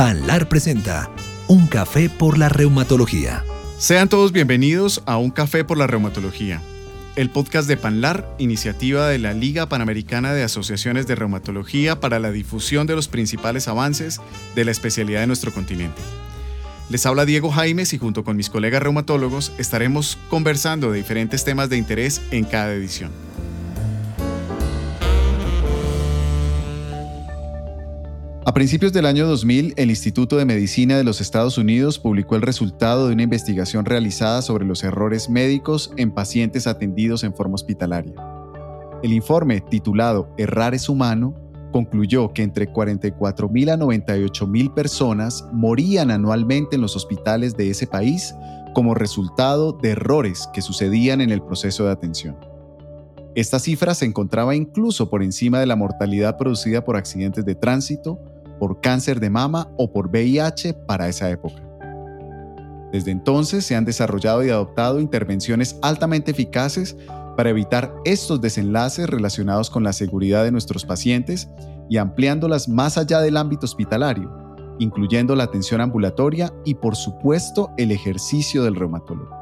[0.00, 1.10] Panlar presenta
[1.46, 3.44] Un café por la reumatología.
[3.76, 6.62] Sean todos bienvenidos a Un café por la reumatología,
[7.16, 12.32] el podcast de Panlar, iniciativa de la Liga Panamericana de Asociaciones de Reumatología para la
[12.32, 14.22] difusión de los principales avances
[14.54, 16.00] de la especialidad de nuestro continente.
[16.88, 21.68] Les habla Diego Jaimes y junto con mis colegas reumatólogos estaremos conversando de diferentes temas
[21.68, 23.10] de interés en cada edición.
[28.50, 32.42] A principios del año 2000, el Instituto de Medicina de los Estados Unidos publicó el
[32.42, 38.12] resultado de una investigación realizada sobre los errores médicos en pacientes atendidos en forma hospitalaria.
[39.04, 41.32] El informe, titulado Errar es humano,
[41.70, 48.34] concluyó que entre 44.000 a 98.000 personas morían anualmente en los hospitales de ese país
[48.74, 52.36] como resultado de errores que sucedían en el proceso de atención.
[53.36, 58.18] Esta cifra se encontraba incluso por encima de la mortalidad producida por accidentes de tránsito,
[58.60, 61.60] por cáncer de mama o por VIH para esa época.
[62.92, 66.96] Desde entonces se han desarrollado y adoptado intervenciones altamente eficaces
[67.36, 71.48] para evitar estos desenlaces relacionados con la seguridad de nuestros pacientes
[71.88, 74.30] y ampliándolas más allá del ámbito hospitalario,
[74.78, 79.34] incluyendo la atención ambulatoria y por supuesto el ejercicio del reumatólogo.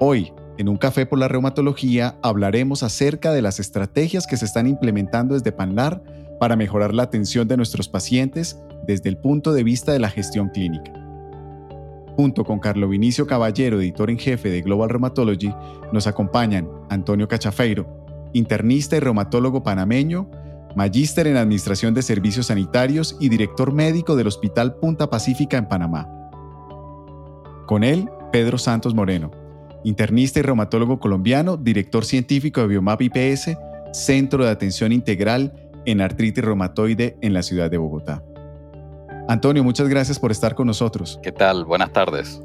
[0.00, 4.66] Hoy, en un café por la reumatología, hablaremos acerca de las estrategias que se están
[4.66, 6.02] implementando desde Panlar
[6.42, 10.48] para mejorar la atención de nuestros pacientes desde el punto de vista de la gestión
[10.48, 10.92] clínica.
[12.16, 15.54] Junto con Carlo Vinicio Caballero, editor en jefe de Global Rheumatology,
[15.92, 17.86] nos acompañan Antonio Cachafeiro,
[18.32, 20.28] internista y reumatólogo panameño,
[20.74, 26.08] magíster en Administración de Servicios Sanitarios y director médico del Hospital Punta Pacífica en Panamá.
[27.68, 29.30] Con él, Pedro Santos Moreno,
[29.84, 33.56] internista y reumatólogo colombiano, director científico de Biomap IPS,
[33.92, 38.22] Centro de Atención Integral en artritis reumatoide en la ciudad de Bogotá.
[39.28, 41.18] Antonio, muchas gracias por estar con nosotros.
[41.22, 41.64] ¿Qué tal?
[41.64, 42.40] Buenas tardes.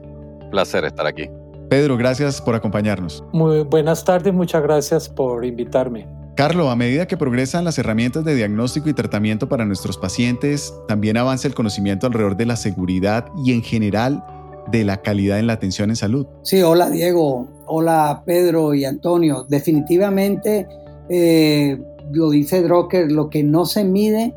[0.51, 1.29] placer estar aquí.
[1.69, 3.23] Pedro, gracias por acompañarnos.
[3.33, 6.07] Muy buenas tardes, muchas gracias por invitarme.
[6.35, 11.17] Carlo, a medida que progresan las herramientas de diagnóstico y tratamiento para nuestros pacientes, también
[11.17, 14.23] avanza el conocimiento alrededor de la seguridad y en general
[14.71, 16.27] de la calidad en la atención en salud.
[16.43, 19.45] Sí, hola Diego, hola Pedro y Antonio.
[19.49, 20.67] Definitivamente
[21.09, 21.81] eh,
[22.11, 24.33] lo dice Drucker, lo que no se mide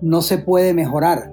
[0.00, 1.30] no se puede mejorar,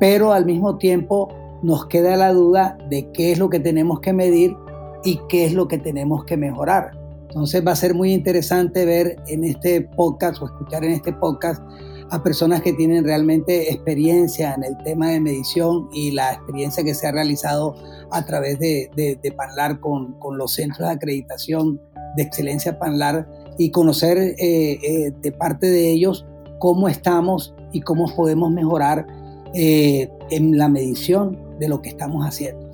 [0.00, 1.28] pero al mismo tiempo
[1.62, 4.56] nos queda la duda de qué es lo que tenemos que medir
[5.04, 6.92] y qué es lo que tenemos que mejorar.
[7.28, 11.62] Entonces va a ser muy interesante ver en este podcast o escuchar en este podcast
[12.10, 16.94] a personas que tienen realmente experiencia en el tema de medición y la experiencia que
[16.94, 17.74] se ha realizado
[18.10, 21.78] a través de, de, Panlar con, con, los centros de acreditación
[22.16, 23.28] de excelencia Panlar
[23.58, 26.24] y conocer eh, eh, de parte de ellos
[26.58, 29.06] cómo estamos y cómo podemos mejorar
[29.54, 32.66] eh, en la medición de lo que estamos haciendo.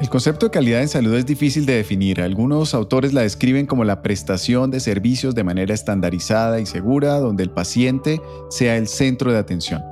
[0.00, 2.22] El concepto de calidad en salud es difícil de definir.
[2.22, 7.42] Algunos autores la describen como la prestación de servicios de manera estandarizada y segura, donde
[7.42, 8.18] el paciente
[8.48, 9.82] sea el centro de atención.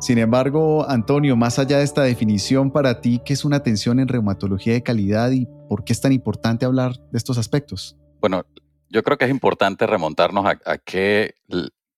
[0.00, 4.08] Sin embargo, Antonio, más allá de esta definición para ti, ¿qué es una atención en
[4.08, 7.96] reumatología de calidad y por qué es tan importante hablar de estos aspectos?
[8.20, 8.44] Bueno,
[8.90, 11.34] yo creo que es importante remontarnos a, qué,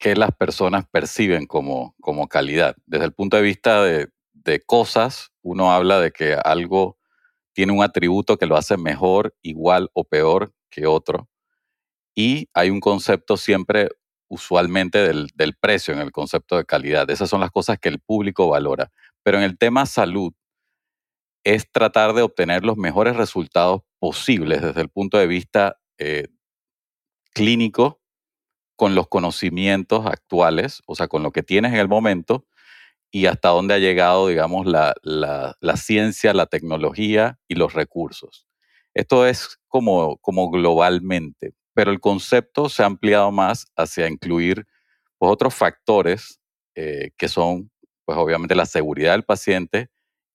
[0.01, 2.77] las personas perciben como, como calidad.
[2.87, 4.09] Desde el punto de vista de,
[4.67, 6.99] cosas, uno habla de que algo
[7.53, 11.29] tiene un atributo que lo hace mejor, igual o peor que otro.
[12.17, 13.89] Y hay un concepto siempre,
[14.29, 17.09] usualmente, del, del, precio en el concepto de calidad.
[17.11, 18.91] Esas son las cosas que el público valora.
[19.23, 20.33] Pero en el tema salud,
[21.45, 26.29] es tratar de obtener los mejores resultados posibles desde el punto de vista eh,
[27.33, 28.01] clínico
[28.77, 32.47] con los conocimientos actuales, o sea, con lo que tienes en el momento
[33.11, 34.95] y hasta dónde ha llegado, digamos, la,
[35.77, 38.47] ciencia, la tecnología y los recursos.
[38.95, 44.67] Esto es como, como globalmente, pero el concepto se ha ampliado más hacia incluir
[45.19, 46.41] pues, otros factores
[46.75, 47.71] eh, que son,
[48.05, 49.89] pues obviamente, la seguridad del paciente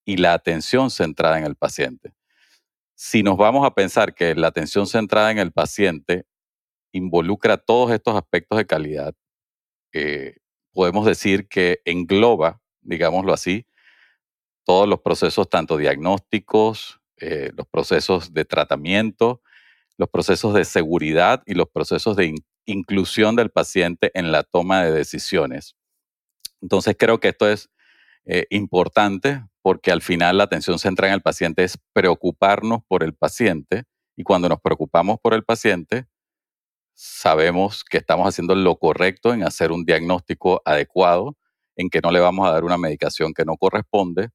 [0.05, 2.13] y la atención centrada en el paciente.
[2.93, 6.25] Si nos vamos a pensar que la atención centrada en el paciente
[6.95, 9.13] involucra todos estos aspectos de calidad,
[9.93, 10.37] eh,
[10.73, 13.65] podemos decir que engloba, digámoslo así,
[14.63, 19.41] todos los procesos, tanto diagnósticos, eh, los procesos de tratamiento,
[19.97, 22.33] los procesos de seguridad y los procesos de
[22.65, 25.75] inclusión del paciente en la toma de decisiones.
[26.61, 27.69] Entonces creo que esto es
[28.25, 33.13] eh, importante porque al final la atención centrada en el paciente es preocuparnos por el
[33.13, 33.83] paciente
[34.15, 36.07] y cuando nos preocupamos por el paciente,
[36.95, 41.37] sabemos que estamos haciendo lo correcto en hacer un diagnóstico adecuado
[41.75, 44.29] en que no le vamos a dar una medicación que no corresponde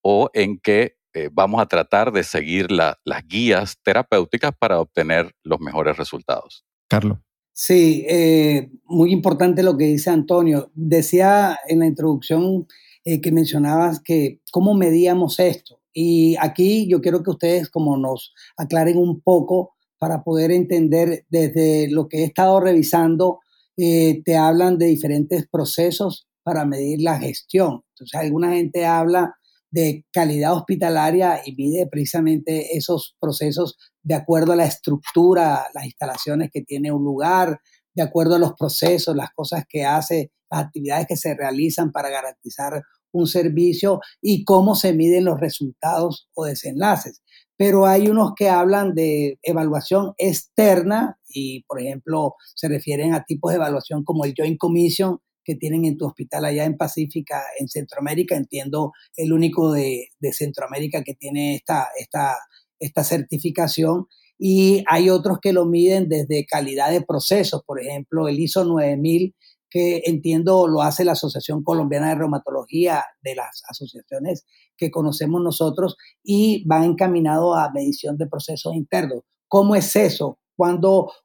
[0.00, 2.96] o en que eh, vamos a tratar de seguir las
[3.28, 6.64] guías terapéuticas para obtener los mejores resultados.
[6.88, 7.18] Carlos.
[7.52, 10.70] Sí, eh, muy importante lo que dice Antonio.
[10.74, 12.66] Decía en la introducción
[13.04, 15.80] eh, que mencionabas que cómo medíamos esto.
[15.92, 21.88] Y aquí yo quiero que ustedes como nos aclaren un poco para poder entender desde
[21.88, 23.38] lo que he estado revisando,
[23.76, 27.84] te hablan de diferentes procesos para medir la gestión.
[27.90, 29.36] Entonces, alguna gente habla
[29.70, 36.50] de calidad hospitalaria y mide precisamente esos procesos de acuerdo a la estructura, las instalaciones
[36.52, 37.60] que tiene un lugar,
[37.94, 42.10] de acuerdo a los procesos, las cosas que hace, las actividades que se realizan para
[42.10, 42.82] garantizar
[43.12, 47.21] un servicio y cómo se miden los resultados o desenlaces.
[47.56, 53.52] Pero hay unos que hablan de evaluación externa y, por ejemplo, se refieren a tipos
[53.52, 57.68] de evaluación como el Joint Commission, que tienen en tu hospital allá en Pacífica, en
[57.68, 58.36] Centroamérica.
[58.36, 62.36] Entiendo el único de, Centroamérica que tiene esta, esta,
[62.78, 64.06] esta certificación.
[64.38, 69.34] Y hay otros que lo miden desde calidad de procesos, por ejemplo, el ISO 9000,
[69.72, 74.44] que entiendo lo hace la Asociación Colombiana de Reumatología, de las asociaciones
[74.76, 79.22] que conocemos nosotros, y va encaminado a medición de procesos internos.
[79.48, 80.38] ¿Cómo es eso?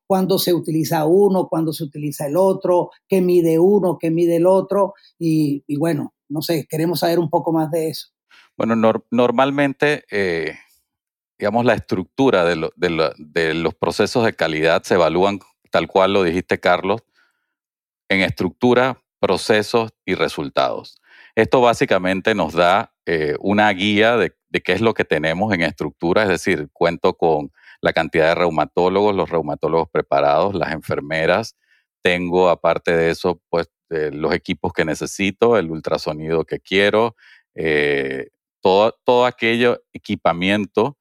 [0.08, 4.46] cuándo, se utiliza uno, cuándo se utiliza el otro, qué mide uno, qué mide el
[4.46, 4.94] otro.
[5.20, 8.08] Y, bueno, no sé, queremos saber un poco más de eso.
[8.58, 8.76] Bueno,
[9.12, 10.56] normalmente, eh,
[11.38, 12.70] digamos, la estructura de,
[13.18, 15.40] de los procesos de calidad se evalúan
[15.70, 17.02] tal cual lo dijiste, Carlos,
[18.10, 21.00] en estructura, procesos y resultados.
[21.36, 24.34] Esto básicamente nos da eh, una guía de,
[24.64, 29.16] qué es lo que tenemos en estructura, es decir, cuento con la cantidad de reumatólogos,
[29.16, 31.56] los reumatólogos preparados, las enfermeras.
[32.02, 37.16] Tengo, aparte de eso, pues eh, los equipos que necesito, el ultrasonido que quiero,
[37.54, 38.30] eh,
[38.62, 40.98] todo, todo aquello equipamiento.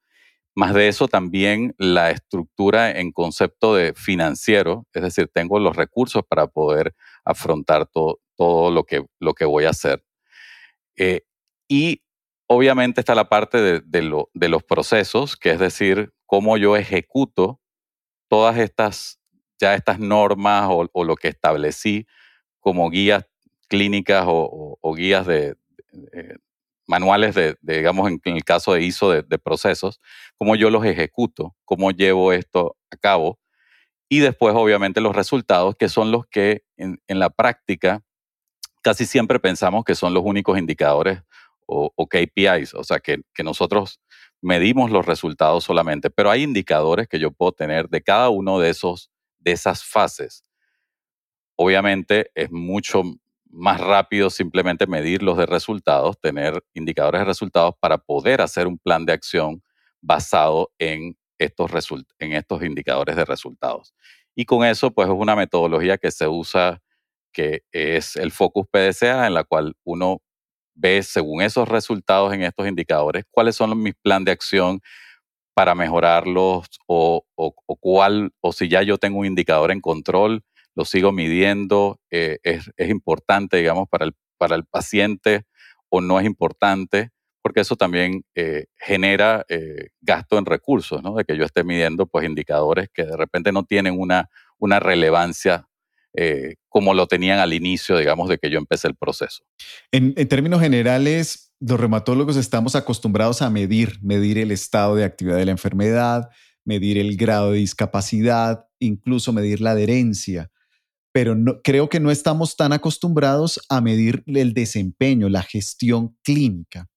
[0.57, 6.23] Más de eso también la estructura en concepto de financiero, es decir, tengo los recursos
[6.27, 10.03] para poder afrontar todo, lo, que, lo que voy a hacer.
[10.95, 11.21] Eh,
[11.67, 12.01] y
[12.47, 14.01] obviamente está la parte de,
[14.49, 17.61] los procesos, que es decir, cómo yo ejecuto
[18.27, 19.19] todas estas,
[19.59, 22.07] ya estas normas o, lo que establecí
[22.59, 23.27] como guías
[23.67, 25.55] clínicas o, guías de,
[26.87, 29.99] manuales de, digamos, en, el caso de ISO de, procesos,
[30.37, 33.39] cómo yo los ejecuto, cómo llevo esto a cabo.
[34.09, 38.01] Y después, obviamente, los resultados, que son los que en, la práctica
[38.81, 41.21] casi siempre pensamos que son los únicos indicadores
[41.65, 43.99] o, o KPIs, o sea, que, que, nosotros
[44.41, 48.69] medimos los resultados solamente, pero hay indicadores que yo puedo tener de cada uno de
[48.69, 50.43] esos de esas fases.
[51.55, 53.03] Obviamente es mucho
[53.49, 58.77] más rápido simplemente medir los de resultados, tener indicadores de resultados para poder hacer un
[58.77, 59.61] plan de acción
[60.01, 61.71] basado en estos,
[62.19, 63.93] en estos indicadores de resultados.
[64.35, 66.81] Y con eso, pues es una metodología que se usa,
[67.33, 70.21] que es el Focus PDCA, en la cual uno
[70.75, 74.79] ve según esos resultados en estos indicadores cuáles son mis planes de acción
[75.55, 77.25] para mejorarlos o,
[77.79, 80.43] cuál, o si ya yo tengo un indicador en control,
[80.77, 85.45] lo sigo midiendo, eh, es, importante, digamos, para el, para el paciente
[85.89, 87.09] o no es importante,
[87.41, 91.15] porque eso también eh, genera eh, gasto en recursos, ¿no?
[91.15, 94.29] De que yo esté midiendo pues indicadores que de repente no tienen una,
[94.59, 95.67] una relevancia
[96.67, 99.43] como lo tenían al inicio, digamos, de que yo empecé el proceso.
[99.91, 105.45] En, términos generales, los reumatólogos estamos acostumbrados a medir, medir el estado de actividad de
[105.45, 106.29] la enfermedad,
[106.65, 110.49] medir el grado de discapacidad, incluso medir la adherencia,
[111.17, 116.91] pero no, creo que no estamos tan acostumbrados a medir el desempeño, la gestión clínica.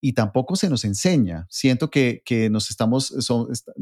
[0.00, 1.48] Y tampoco se nos enseña.
[1.50, 3.12] Siento que, que nos estamos,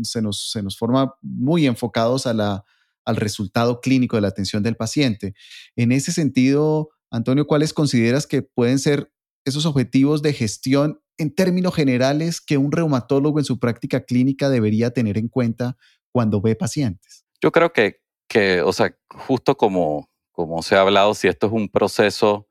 [0.03, 2.65] se, nos, se nos forma muy enfocados a la,
[3.05, 5.35] al resultado clínico de la atención del paciente.
[5.77, 9.13] En ese sentido, Antonio, ¿cuáles consideras que pueden ser
[9.45, 14.93] esos objetivos de gestión en términos generales que un reumatólogo en su práctica clínica debería
[14.93, 15.77] tener en cuenta
[16.13, 17.27] cuando ve pacientes?
[17.43, 18.02] Yo creo que,
[18.33, 22.49] que o sea, justo como, como se ha hablado, si esto es un proceso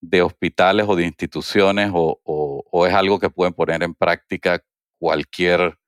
[0.00, 4.64] de hospitales o de instituciones o, o, es algo que pueden poner en práctica
[4.98, 5.78] cualquier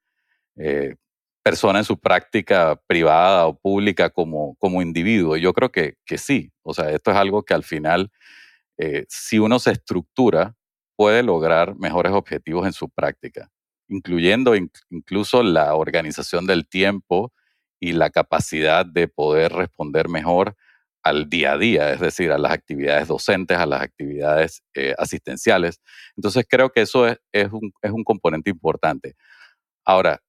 [0.56, 0.94] eh,
[1.42, 5.36] persona en su práctica privada o pública como, como individuo.
[5.36, 6.52] Yo creo que, que sí.
[6.62, 8.12] O sea, esto es algo que al final,
[8.78, 10.54] eh, si uno se estructura,
[10.94, 13.50] puede lograr mejores objetivos en su práctica,
[13.88, 14.54] incluyendo
[14.88, 17.32] incluso la organización del tiempo
[17.82, 20.54] y la capacidad de poder responder mejor
[21.02, 25.80] al día a día, es decir, a las actividades docentes, a las actividades eh, asistenciales.
[26.16, 27.18] Entonces creo que eso es,
[27.50, 29.16] un, componente importante.
[29.84, 30.22] Ahora,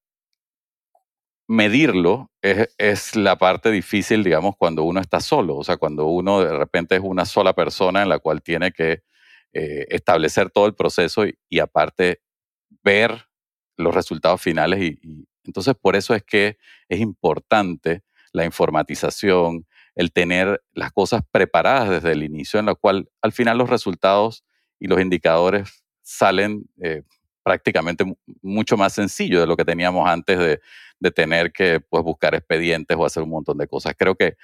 [1.48, 6.58] medirlo es, la parte difícil, digamos, cuando uno está solo, o sea, cuando uno de
[6.58, 9.04] repente es una sola persona en la cual tiene que
[9.54, 12.24] eh, establecer todo el proceso y, aparte
[12.84, 13.28] ver
[13.78, 14.82] los resultados finales.
[14.82, 15.00] y,
[15.54, 16.58] entonces, por eso es que
[16.90, 23.08] es importante la informatización, el tener las cosas preparadas desde el inicio, en la cual
[23.22, 24.44] al final los resultados
[24.80, 27.04] y los indicadores salen eh,
[27.44, 28.04] prácticamente
[28.42, 30.60] mucho más sencillo de lo que teníamos antes de,
[31.12, 33.94] tener que pues, buscar expedientes o hacer un montón de cosas.
[33.96, 34.38] Creo que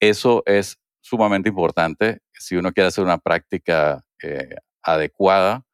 [0.00, 5.64] eso es sumamente importante si uno quiere hacer una práctica eh, adecuada.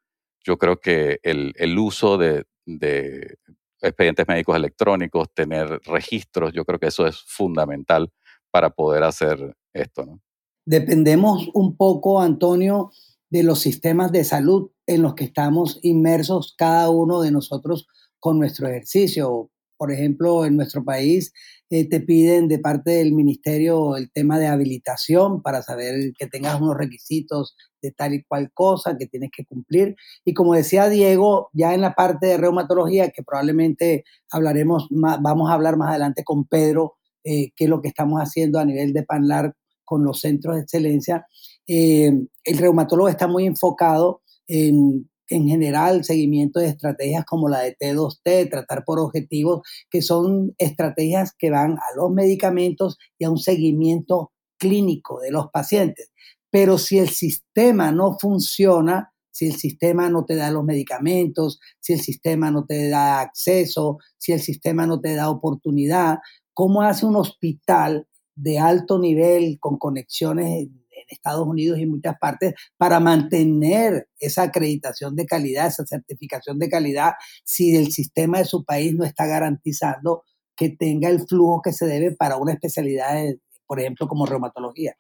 [0.45, 3.38] Yo creo que el, uso de, de
[3.85, 8.11] expedientes médicos electrónicos, tener registros, yo creo que eso es fundamental
[8.50, 10.05] para poder hacer esto.
[10.07, 10.21] ¿no?
[10.67, 12.91] Dependemos un poco, Antonio,
[13.31, 17.87] de los sistemas de salud en los que estamos inmersos cada uno de nosotros
[18.19, 19.50] con nuestro ejercicio.
[19.76, 21.33] Por ejemplo, en nuestro país
[21.71, 26.61] eh, te piden de parte del ministerio el tema de habilitación para saber que tengas
[26.61, 29.97] unos requisitos de tal y cual cosa que tienes que cumplir.
[30.25, 35.54] Y como decía Diego, ya en la parte de reumatología, que probablemente hablaremos, vamos a
[35.54, 36.94] hablar más adelante con Pedro,
[37.25, 39.54] eh, qué es lo que estamos haciendo a nivel de PANLAR
[39.85, 41.26] con los centros de excelencia.
[41.66, 42.12] Eh,
[42.44, 48.50] el reumatólogo está muy enfocado en, en general, seguimiento de estrategias como la de T2T,
[48.50, 54.33] tratar por objetivos, que son estrategias que van a los medicamentos y a un seguimiento
[54.59, 56.11] clínico de los pacientes.
[56.50, 61.95] Pero si el sistema no funciona, si el sistema no te da los medicamentos, si
[61.95, 66.19] el sistema no te da acceso, si el sistema no te da oportunidad,
[66.54, 70.69] ¿Cómo hace un hospital de alto nivel con conexiones
[71.14, 77.12] Estados Unidos y muchas partes para mantener esa acreditación de calidad, esa certificación de calidad,
[77.44, 80.25] si el sistema de su país no está garantizando
[80.56, 83.16] que tenga el flujo que se debe para una especialidad,
[83.66, 84.94] por ejemplo, como reumatología?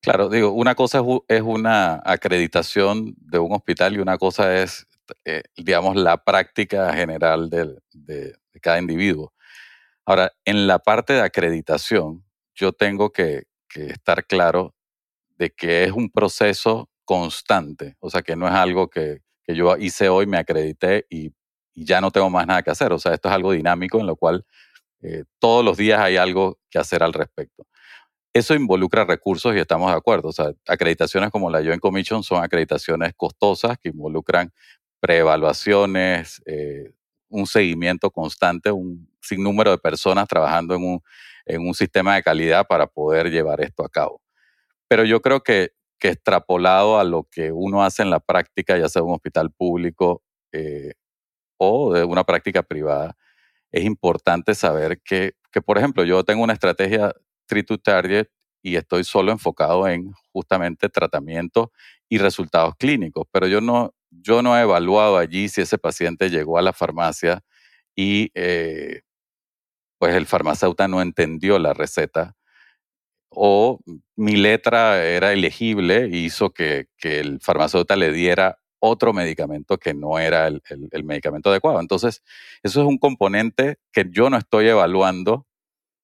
[0.00, 4.86] Claro, digo, una cosa es una acreditación de un hospital y una cosa es,
[5.24, 9.32] eh, digamos, la práctica general de cada individuo.
[10.06, 13.44] Ahora, en la parte de acreditación, yo tengo que,
[13.74, 14.74] estar claro
[15.36, 20.08] de que es un proceso constante, o sea, que no es algo que, yo hice
[20.08, 21.32] hoy, me acredité y,
[21.78, 24.16] ya no tengo más nada que hacer, o sea, esto es algo dinámico en lo
[24.16, 24.46] cual
[25.02, 27.66] eh, todos los días hay algo que hacer al respecto.
[28.32, 32.42] Eso involucra recursos y estamos de acuerdo, o sea, acreditaciones como la Joint Commission son
[32.42, 34.52] acreditaciones costosas que involucran
[35.00, 36.92] preevaluaciones, eh,
[37.28, 41.02] un seguimiento constante, un sinnúmero de personas trabajando en un,
[41.44, 44.22] en un sistema de calidad para poder llevar esto a cabo.
[44.88, 49.02] Pero yo creo que, extrapolado a lo que uno hace en la práctica, ya sea
[49.02, 50.92] un hospital público eh,
[51.58, 53.16] o de una práctica privada,
[53.72, 57.12] es importante saber que, que, por ejemplo, yo tengo una estrategia
[57.46, 58.28] Treat to Target
[58.62, 61.72] y estoy solo enfocado en justamente tratamiento
[62.08, 66.58] y resultados clínicos, pero yo no, yo no he evaluado allí si ese paciente llegó
[66.58, 67.42] a la farmacia
[67.96, 69.02] y eh,
[69.98, 72.36] pues el farmacéutico no entendió la receta
[73.30, 73.80] o
[74.16, 80.18] mi letra era elegible y hizo que, el farmacéutico le diera otro medicamento que no
[80.18, 80.62] era el,
[81.04, 81.80] medicamento adecuado.
[81.80, 82.22] Entonces,
[82.62, 85.46] eso es un componente que yo no estoy evaluando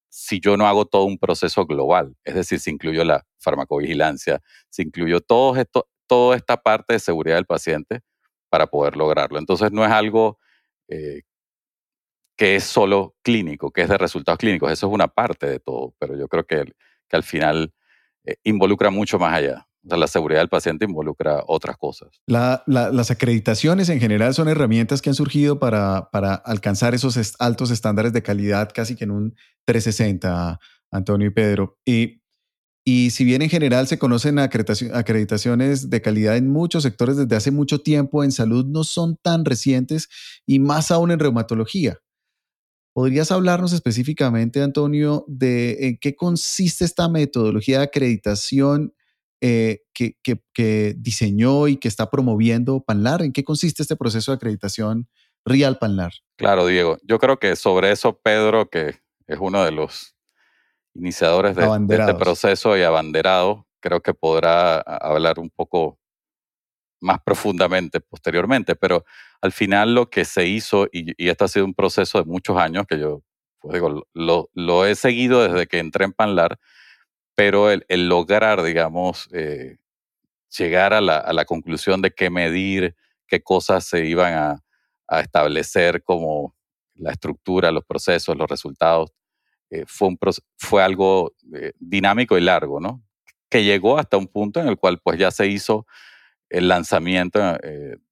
[0.09, 2.15] si yo no hago todo un proceso global.
[2.23, 7.35] Es decir, si incluyo la farmacovigilancia, si incluyo todo esto, toda esta parte de seguridad
[7.37, 8.01] del paciente
[8.49, 9.39] para poder lograrlo.
[9.39, 10.37] Entonces no es algo
[10.87, 11.21] eh,
[12.37, 15.93] que es solo clínico, que es de resultados clínicos, eso es una parte de todo,
[15.99, 16.73] pero yo creo que,
[17.15, 17.73] al final
[18.25, 19.67] eh, involucra mucho más allá.
[19.85, 22.09] O sea, la seguridad del paciente involucra otras cosas.
[22.25, 28.13] las acreditaciones en general son herramientas que han surgido para, para alcanzar esos altos estándares
[28.13, 30.57] de calidad casi que en un 360,
[30.89, 31.77] Antonio y Pedro.
[31.85, 32.23] Y
[32.85, 37.49] y si bien en general se conocen acreditaciones de calidad en muchos sectores desde hace
[37.49, 40.09] mucho tiempo, en salud no son tan recientes
[40.45, 41.99] y más aún en reumatología.
[42.93, 48.93] ¿Podrías hablarnos específicamente, Antonio, de en qué consiste esta metodología de acreditación
[49.41, 50.15] eh, que,
[50.53, 53.23] que, diseñó y que está promoviendo Panlar?
[53.23, 55.09] ¿En qué consiste este proceso de acreditación
[55.43, 56.13] Real Panlar?
[56.37, 56.97] Claro, Diego.
[57.03, 60.15] Yo creo que sobre eso, Pedro, que es uno de los
[60.93, 65.99] iniciadores de, este proceso y abanderado, creo que podrá hablar un poco
[67.03, 69.05] más profundamente posteriormente, pero
[69.41, 72.85] al final lo que se hizo, y, esto ha sido un proceso de muchos años
[72.87, 73.21] que yo
[73.59, 76.59] pues digo, lo, he seguido desde que entré en Panlar,
[77.33, 79.77] pero el, lograr, digamos, eh,
[80.57, 82.95] llegar a la, conclusión de qué medir,
[83.25, 84.59] qué cosas se iban a,
[85.21, 86.55] establecer como
[86.95, 89.11] la estructura, los procesos, los resultados,
[89.69, 89.85] eh,
[90.57, 93.03] fue algo eh, dinámico y largo, ¿no?
[93.49, 95.85] Que llegó hasta un punto en el cual pues ya se hizo
[96.49, 97.39] el lanzamiento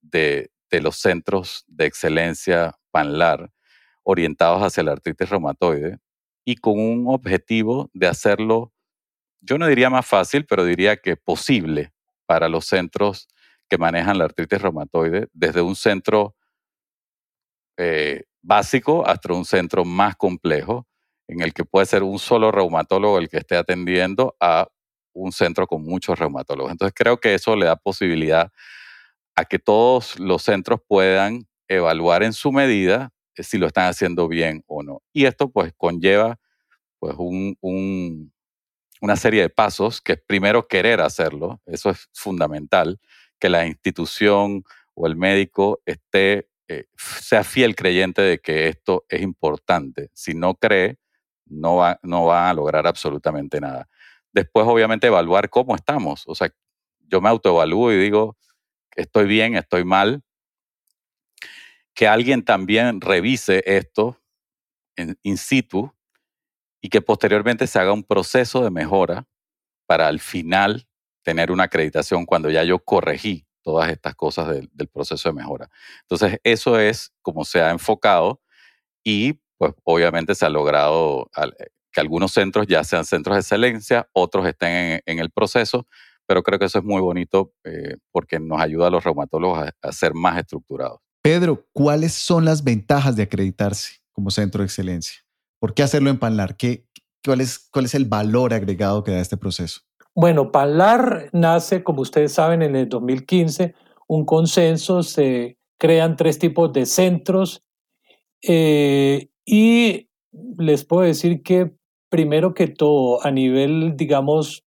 [0.00, 3.52] de, de los centros de excelencia PANLAR
[4.02, 5.98] orientados hacia la artritis reumatoide
[6.44, 8.72] y con un objetivo de hacerlo,
[9.40, 11.92] yo no diría más fácil, pero diría que posible
[12.26, 13.28] para los centros
[13.68, 16.34] que manejan la artritis reumatoide, desde un centro
[17.76, 20.86] eh, básico hasta un centro más complejo,
[21.28, 24.68] en el que puede ser un solo reumatólogo el que esté atendiendo a
[25.12, 26.72] un centro con muchos reumatólogos.
[26.72, 28.50] Entonces creo que eso le da posibilidad
[29.36, 34.28] a que todos los centros puedan evaluar en su medida eh, si lo están haciendo
[34.28, 35.02] bien o no.
[35.12, 36.38] Y esto pues conlleva
[36.98, 38.32] pues un,
[39.00, 43.00] una serie de pasos que primero querer hacerlo, eso es fundamental,
[43.40, 44.62] que la institución
[44.94, 50.10] o el médico esté, eh, sea fiel creyente de que esto es importante.
[50.14, 50.98] Si no cree,
[51.46, 53.88] no, va, no van a lograr absolutamente nada.
[54.32, 56.24] Después, obviamente, evaluar cómo estamos.
[56.26, 56.52] O sea,
[57.00, 58.36] yo me autoevalúo y digo,
[58.96, 60.22] estoy bien, estoy mal,
[61.94, 64.18] que alguien también revise esto
[64.96, 65.92] in situ
[66.80, 69.26] y que posteriormente se haga un proceso de mejora
[69.86, 70.86] para al final
[71.22, 75.70] tener una acreditación cuando ya yo corregí todas estas cosas del, proceso de mejora.
[76.02, 78.42] Entonces, eso es como se ha enfocado
[79.04, 81.30] y pues obviamente se ha logrado
[81.92, 85.86] que algunos centros ya sean centros de excelencia, otros estén en, el proceso,
[86.26, 89.92] pero creo que eso es muy bonito eh, porque nos ayuda a los reumatólogos a
[89.92, 91.00] ser más estructurados.
[91.22, 95.22] Pedro, ¿cuáles son las ventajas de acreditarse como centro de excelencia?
[95.60, 96.56] ¿Por qué hacerlo en Panlar?
[96.56, 96.84] ¿Qué,
[97.24, 99.82] cuál, es, ¿Cuál es el valor agregado que da este proceso?
[100.16, 103.74] Bueno, Panlar nace, como ustedes saben, en el 2015,
[104.08, 107.62] un consenso, se crean tres tipos de centros
[108.42, 110.10] eh, y
[110.58, 111.72] les puedo decir que
[112.12, 114.64] primero que todo, a nivel, digamos,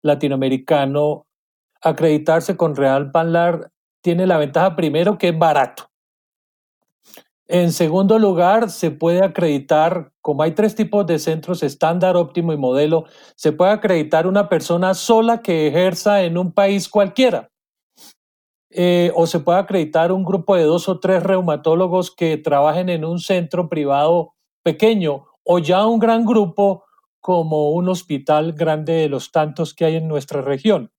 [0.00, 1.26] latinoamericano,
[1.82, 3.70] acreditarse con Real Panlar
[4.02, 5.90] tiene la ventaja primero que es barato.
[7.48, 12.56] En segundo lugar, se puede acreditar, como hay tres tipos de centros, estándar, óptimo y
[12.56, 13.04] modelo,
[13.36, 17.50] se puede acreditar una persona sola que ejerza en un país cualquiera.
[18.70, 23.04] Eh, o se puede acreditar un grupo de dos o tres reumatólogos que trabajen en
[23.04, 24.32] un centro privado
[24.62, 26.85] pequeño o ya un gran grupo
[27.20, 30.92] como un hospital grande de los tantos que hay en nuestra región.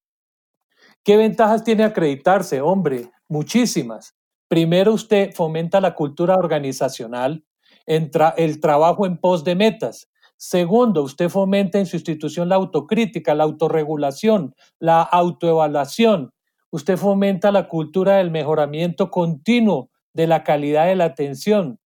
[1.04, 2.62] ¿Qué ventajas tiene acreditarse?
[2.62, 4.16] Hombre, muchísimas.
[4.48, 7.46] Primero, usted fomenta la cultura organizacional,
[7.86, 10.10] el trabajo en pos de metas.
[10.38, 16.34] Segundo, usted fomenta en su institución la autocrítica, la autorregulación, la autoevaluación.
[16.70, 21.80] Usted fomenta la cultura del mejoramiento continuo de la calidad de la atención.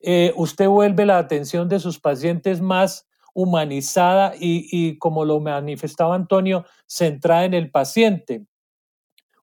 [0.00, 6.64] Eh, usted vuelve la atención de sus pacientes más humanizada y, como lo manifestaba Antonio,
[6.86, 8.46] centrada en el paciente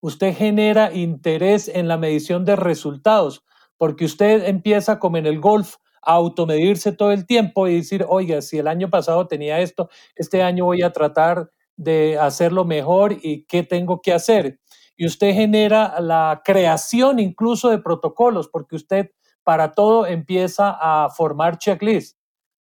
[0.01, 3.43] usted genera interés en la medición de resultados,
[3.77, 8.41] porque usted empieza como en el golf a automedirse todo el tiempo y decir, oiga,
[8.41, 13.43] si el año pasado tenía esto, este año voy a tratar de hacerlo mejor y
[13.45, 14.59] qué tengo que hacer.
[14.95, 19.11] Y usted genera la creación incluso de protocolos, porque usted
[19.43, 22.16] para todo empieza a formar checklists,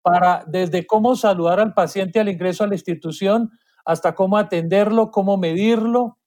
[0.01, 3.51] para desde cómo saludar al paciente al ingreso a la institución
[3.85, 6.19] hasta cómo atenderlo, cómo medirlo,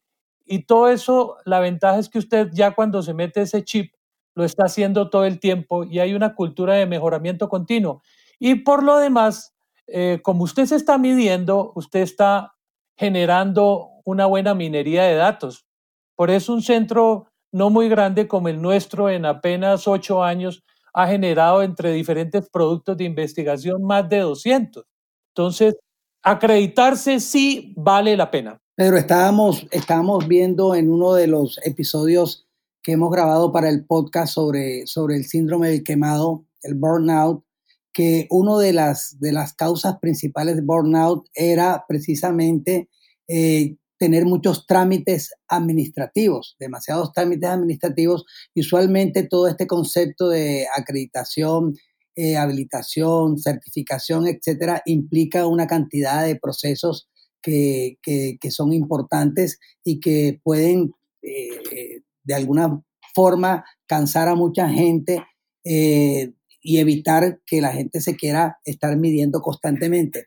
[0.45, 3.93] y todo eso, la ventaja es que usted ya cuando se mete ese chip,
[4.35, 8.03] lo está haciendo todo el tiempo y hay una cultura de mejoramiento continuo.
[8.39, 9.55] Y por lo demás,
[9.87, 12.55] eh, como usted se está midiendo, usted está
[12.97, 15.67] generando una buena minería de datos.
[16.17, 21.07] Por eso un centro no muy grande como el nuestro en apenas ocho años ha
[21.07, 24.85] generado entre diferentes productos de investigación más de 200.
[25.35, 25.77] Entonces,
[26.23, 28.61] acreditarse sí vale la pena.
[28.75, 32.47] Pedro, estábamos, estábamos viendo en uno de los episodios
[32.83, 37.45] que hemos grabado para el podcast sobre, sobre el síndrome del quemado, el burnout,
[37.93, 42.89] que una de las, de las causas principales de burnout era precisamente
[43.29, 48.25] eh, tener muchos trámites administrativos, demasiados trámites administrativos.
[48.53, 51.77] Usualmente todo este concepto de acreditación,
[52.17, 57.09] eh, habilitación, certificación, etcétera, implica una cantidad de procesos
[57.41, 57.97] que,
[58.51, 60.91] son importantes y que pueden
[61.23, 62.83] eh, de alguna
[63.15, 65.25] forma cansar a mucha gente
[65.63, 70.27] eh, y evitar que la gente se quiera estar midiendo constantemente.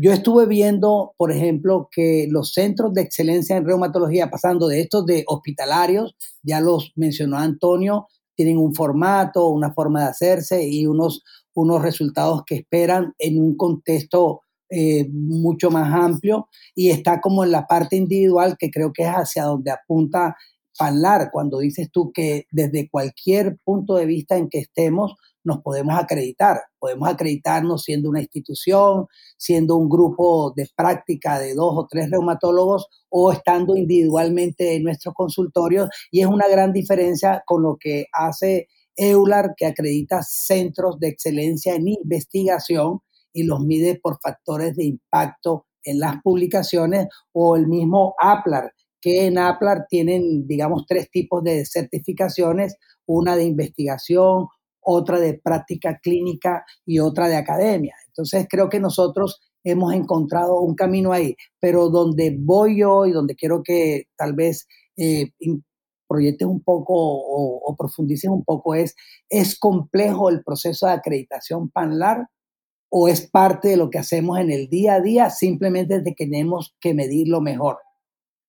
[0.00, 5.06] Yo estuve viendo, por ejemplo, que los centros de excelencia en reumatología, pasando de estos
[5.06, 11.22] de hospitalarios, ya los mencionó Antonio, tienen un formato, una forma de hacerse y unos,
[11.54, 16.48] unos resultados que esperan en un contexto eh, mucho más amplio.
[16.74, 20.36] Y está como en la parte individual que creo que es hacia donde apunta
[20.76, 25.94] Panlar cuando dices tú que desde cualquier punto de vista en que estemos nos podemos
[25.96, 26.58] acreditar.
[26.78, 32.86] Podemos acreditarnos siendo una institución, siendo un grupo de práctica de dos o tres reumatólogos
[33.10, 35.88] o estando individualmente en nuestros consultorios.
[36.10, 41.74] Y es una gran diferencia con lo que hace EULAR, que acredita centros de excelencia
[41.74, 43.00] en investigación
[43.32, 49.26] y los mide por factores de impacto en las publicaciones, o el mismo APLAR, que
[49.26, 54.46] en APLAR tienen, digamos, tres tipos de certificaciones, una de investigación,
[54.84, 57.94] otra de práctica clínica y otra de academia.
[58.08, 63.34] Entonces creo que nosotros hemos encontrado un camino ahí, pero donde voy yo y donde
[63.34, 65.30] quiero que tal vez eh,
[66.06, 68.94] proyectes un poco o, o, profundices un poco es,
[69.28, 72.28] ¿es complejo el proceso de acreditación PANLAR
[72.90, 76.76] o es parte de lo que hacemos en el día a día simplemente que tenemos
[76.80, 77.78] que medirlo mejor,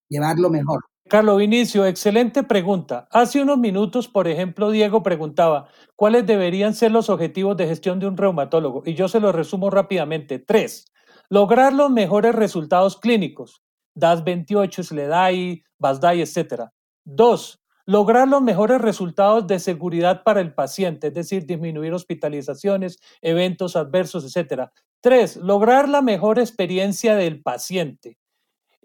[0.10, 0.82] llevarlo mejor?
[1.08, 3.08] Carlos Vinicio, excelente pregunta.
[3.12, 8.08] Hace unos minutos, por ejemplo, Diego preguntaba, ¿cuáles deberían ser los objetivos de gestión de
[8.08, 8.82] un reumatólogo?
[8.88, 10.40] Y yo se los resumo rápidamente.
[10.40, 10.86] Tres,
[11.30, 13.62] lograr los mejores resultados clínicos,
[13.94, 16.70] DAS 28, SLEDAI, BASDAI, etc.
[17.04, 23.76] Dos, lograr los mejores resultados de seguridad para el paciente, es decir, disminuir hospitalizaciones, eventos
[23.76, 24.72] adversos, etc.
[25.02, 28.18] Tres, lograr la mejor experiencia del paciente.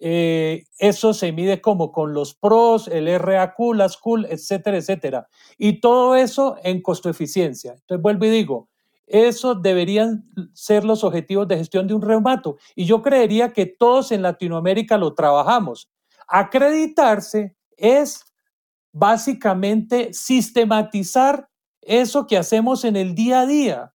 [0.03, 5.29] Eh, eso se mide como con los pros, el RAQ, las CUL, etcétera, etcétera.
[5.59, 7.73] Y todo eso en costo-eficiencia.
[7.73, 8.71] Entonces vuelvo y digo,
[9.07, 12.57] esos deberían ser los objetivos de gestión de un reumato.
[12.75, 15.91] Y yo creería que todos en Latinoamérica lo trabajamos.
[16.27, 18.25] Acreditarse es
[18.93, 21.49] básicamente sistematizar
[21.83, 23.95] eso que hacemos en el día a día.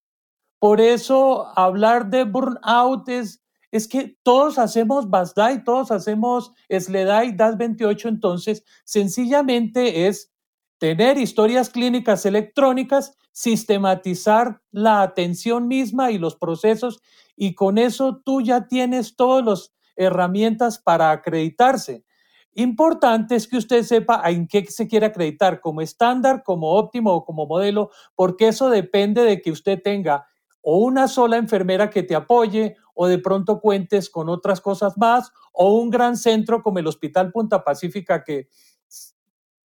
[0.59, 3.41] Por eso hablar de burnout es
[3.75, 10.31] es que todos hacemos BASDAI, todos hacemos SLEDAI, DAS 28, entonces sencillamente es
[10.77, 17.01] tener historias clínicas electrónicas, sistematizar la atención misma y los procesos
[17.35, 22.05] y con eso tú ya tienes todas las herramientas para acreditarse.
[22.53, 27.25] Importante es que usted sepa en qué se quiere acreditar, como estándar, como óptimo o
[27.25, 30.25] como modelo, porque eso depende de que usted tenga
[30.67, 35.31] o una sola enfermera que te apoye o de pronto cuentes con otras cosas más
[35.53, 38.47] o un gran centro como el Hospital Punta Pacífica que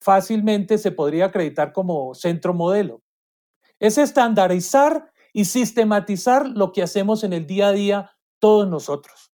[0.00, 3.02] fácilmente se podría acreditar como centro modelo.
[3.78, 9.32] Es estandarizar y sistematizar lo que hacemos en el día a día todos nosotros.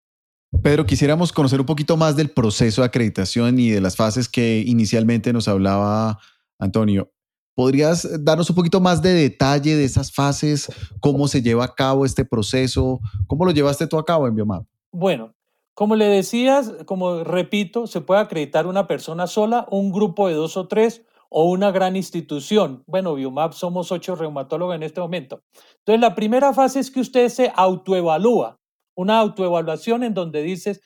[0.62, 4.62] Pedro, quisiéramos conocer un poquito más del proceso de acreditación y de las fases que
[4.66, 6.18] inicialmente nos hablaba
[6.58, 7.13] Antonio.
[7.54, 10.68] ¿Podrías darnos un poquito más de detalle de esas fases?
[11.00, 13.00] ¿Cómo se lleva a cabo este proceso?
[13.28, 14.66] ¿Cómo lo llevaste tú a cabo en Biomap?
[14.90, 15.34] Bueno,
[15.74, 20.56] como le decías, como repito, se puede acreditar una persona sola, un grupo de dos
[20.56, 22.84] o tres o una gran institución.
[22.86, 25.42] Bueno, Biomap somos ocho reumatólogos en este momento.
[25.78, 28.60] Entonces, la primera fase es que usted se autoevalúa,
[28.96, 30.80] una autoevaluación en donde dices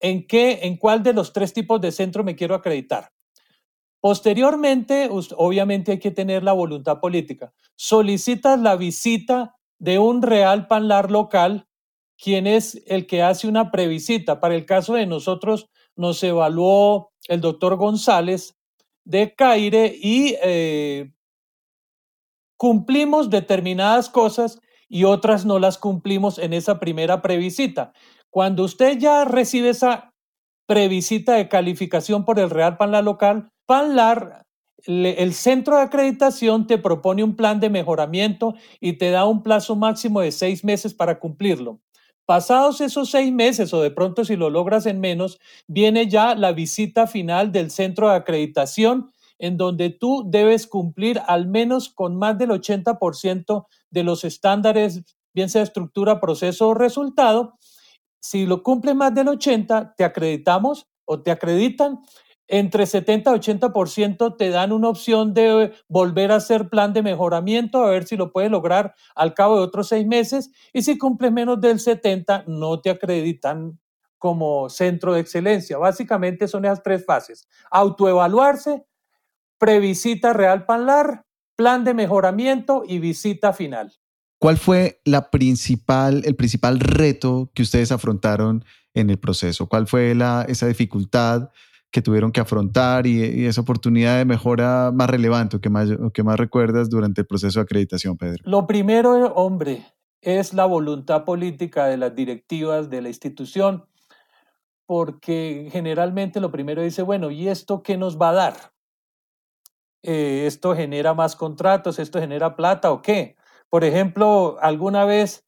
[0.00, 3.10] en qué, en cuál de los tres tipos de centro me quiero acreditar.
[4.00, 7.52] Posteriormente, obviamente hay que tener la voluntad política.
[7.74, 11.66] Solicitas la visita de un real panlar local,
[12.16, 14.40] quien es el que hace una previsita.
[14.40, 18.56] Para el caso de nosotros, nos evaluó el doctor González
[19.04, 21.12] de Caire y eh,
[22.56, 27.92] cumplimos determinadas cosas y otras no las cumplimos en esa primera previsita.
[28.30, 30.07] Cuando usted ya recibe esa
[30.68, 34.44] previsita de calificación por el Real Panlar local, PANLAR,
[34.84, 39.76] el centro de acreditación te propone un plan de mejoramiento y te da un plazo
[39.76, 41.80] máximo de seis meses para cumplirlo.
[42.26, 46.52] Pasados esos seis meses o de pronto si lo logras en menos, viene ya la
[46.52, 52.36] visita final del centro de acreditación en donde tú debes cumplir al menos con más
[52.36, 55.02] del 80% de los estándares,
[55.32, 57.54] bien sea estructura, proceso o resultado.
[58.20, 62.00] Si lo cumple más del 80, te acreditamos o te acreditan
[62.48, 67.84] entre 70 y 80% te dan una opción de volver a hacer plan de mejoramiento,
[67.84, 70.50] a ver si lo puedes lograr al cabo de otros seis meses.
[70.72, 73.78] Y si cumples menos del 70, no te acreditan
[74.16, 75.76] como centro de excelencia.
[75.76, 77.46] Básicamente son esas tres fases.
[77.70, 78.86] Autoevaluarse,
[79.58, 83.92] previsita real panlar, plan de mejoramiento y visita final.
[84.38, 89.68] ¿Cuál fue la principal, el principal reto que ustedes afrontaron en el proceso?
[89.68, 91.50] ¿Cuál fue la, esa dificultad
[91.90, 96.22] que tuvieron que afrontar y, esa oportunidad de mejora más relevante o que más, que
[96.22, 98.42] más recuerdas durante el proceso de acreditación, Pedro?
[98.44, 99.84] Lo primero, hombre,
[100.20, 103.86] es la voluntad política de las directivas de la institución,
[104.86, 108.72] porque generalmente lo primero dice, bueno, ¿y esto qué nos va a dar?
[110.02, 111.98] Eh, ¿Esto genera más contratos?
[111.98, 113.37] ¿Esto genera plata o qué?
[113.70, 115.44] Por ejemplo, alguna vez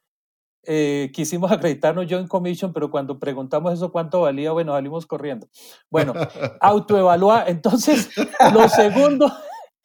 [0.65, 5.49] eh, quisimos acreditarnos yo en Commission, pero cuando preguntamos eso cuánto valía, bueno, salimos corriendo.
[5.91, 6.15] Bueno,
[6.61, 7.49] autoevaluar.
[7.49, 8.11] Entonces,
[8.53, 9.33] lo segundo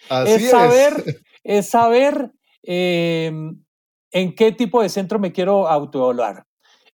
[0.26, 1.69] es saber, es.
[1.69, 2.32] saber
[2.63, 3.63] em,
[4.12, 6.45] en qué tipo de centro me quiero autoevaluar.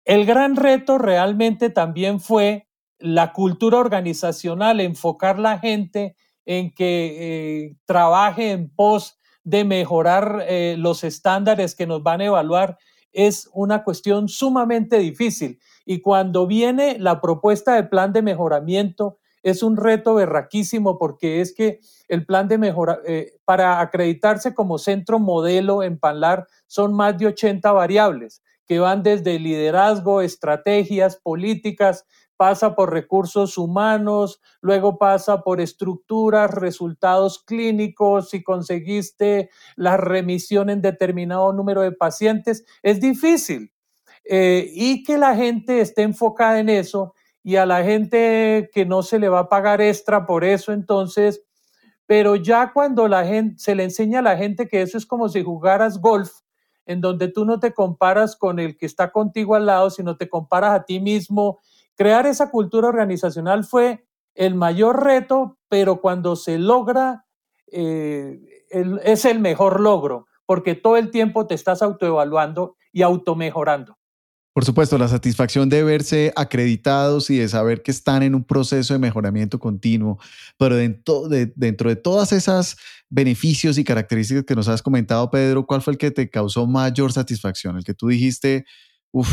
[0.06, 7.75] El gran reto realmente también fue la cultura organizacional, enfocar la gente en que eh,
[7.86, 9.18] trabaje en pos
[9.49, 12.77] de mejorar eh, los estándares que nos van a evaluar
[13.12, 15.59] es una cuestión sumamente difícil.
[15.85, 21.53] Y cuando viene la propuesta de plan de mejoramiento, es un reto berraquísimo porque es
[21.53, 27.17] que el plan de mejora, eh, para acreditarse como centro modelo en Panlar son más
[27.17, 32.05] de 80 variables que van desde liderazgo, estrategias, políticas,
[32.39, 40.82] pasa por recursos humanos, luego pasa por estructuras, resultados clínicos, si conseguiste la remisión en
[40.82, 43.73] determinado número de pacientes, es difícil.
[44.23, 49.04] Eh, y que la gente esté enfocada en eso y a la gente que no
[49.04, 51.43] se le va a pagar extra por eso, entonces,
[52.06, 55.28] pero ya cuando la gente se le enseña a la gente que eso es como
[55.28, 56.32] si jugaras golf,
[56.86, 60.30] en donde tú no te comparas con el que está contigo al lado, sino te
[60.30, 61.60] comparas a ti mismo
[61.99, 67.25] Crear esa cultura organizacional fue el mayor reto, pero cuando se logra,
[67.73, 68.39] eh,
[69.03, 73.97] es el mejor logro, porque todo el tiempo te estás autoevaluando y automejorando.
[74.53, 78.93] Por supuesto, la satisfacción de verse acreditados y de saber que están en un proceso
[78.93, 80.19] de mejoramiento continuo,
[80.57, 82.77] pero dentro de, dentro de todas esas
[83.09, 87.12] beneficios y características que nos has comentado, Pedro, ¿cuál fue el que te causó mayor
[87.12, 87.75] satisfacción?
[87.75, 88.63] El que tú dijiste,
[89.12, 89.29] uff,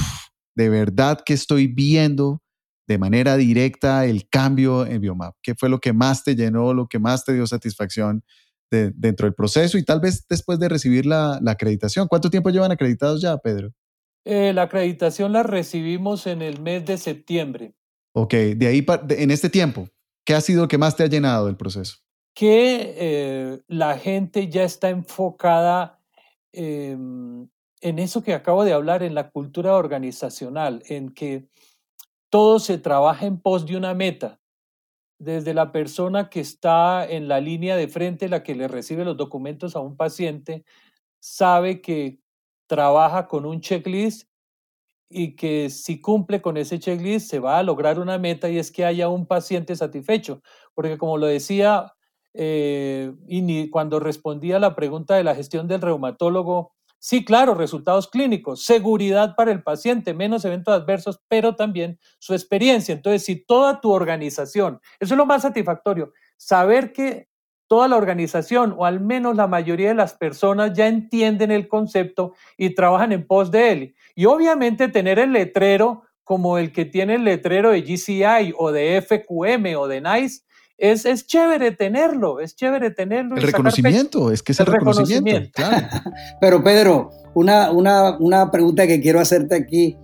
[0.56, 2.42] de verdad que estoy viendo
[2.86, 5.34] de manera directa el cambio en Biomap?
[5.42, 8.24] ¿Qué fue lo que más te llenó, lo que más te dio satisfacción
[8.70, 12.08] dentro del proceso y tal vez después de recibir la, acreditación?
[12.08, 13.72] ¿Cuánto tiempo llevan acreditados ya, Pedro?
[14.24, 17.74] Eh, la acreditación la recibimos en el mes de septiembre.
[18.12, 19.88] Ok, de ahí, en este tiempo,
[20.24, 21.98] ¿qué ha sido lo que más te ha llenado del proceso?
[22.34, 26.00] Que eh, la gente ya está enfocada
[26.52, 27.48] em,
[27.80, 31.48] en eso que acabo de hablar, en la cultura organizacional, en que
[32.36, 34.38] todo se trabaja en pos de una meta.
[35.18, 39.16] Desde la persona que está en la línea de frente, la que le recibe los
[39.16, 40.62] documentos a un paciente,
[41.18, 42.18] sabe que
[42.66, 44.28] trabaja con un checklist
[45.08, 48.70] y que si cumple con ese checklist se va a lograr una meta y es
[48.70, 50.42] que haya un paciente satisfecho.
[50.74, 51.94] Porque como lo decía,
[52.34, 56.74] eh, y cuando respondía a la pregunta de la gestión del reumatólogo,
[57.08, 62.92] Sí, claro, resultados clínicos, seguridad para el paciente, menos eventos adversos, pero también su experiencia.
[62.92, 67.28] Entonces, si toda tu organización, eso es lo más satisfactorio, saber que
[67.68, 72.34] toda la organización o al menos la mayoría de las personas ya entienden el concepto
[72.56, 73.94] y trabajan en pos de él.
[74.16, 79.00] Y obviamente tener el letrero como el que tiene el letrero de GCI o de
[79.00, 80.42] FQM o de NICE
[80.78, 83.36] es, es chévere tenerlo, es chévere tenerlo.
[83.36, 85.62] El reconocimiento, es que es el, reconocimiento.
[86.40, 89.96] Pero Pedro, una, una, una pregunta que quiero hacerte aquí,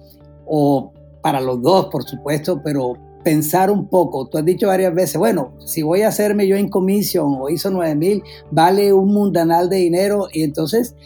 [0.47, 4.29] o para los dos, por supuesto, pero pensar un poco.
[4.29, 7.71] Tú has dicho varias veces, bueno, si voy a hacerme yo en comisión o hizo
[7.71, 10.97] 9000, vale un mundanal de dinero y entonces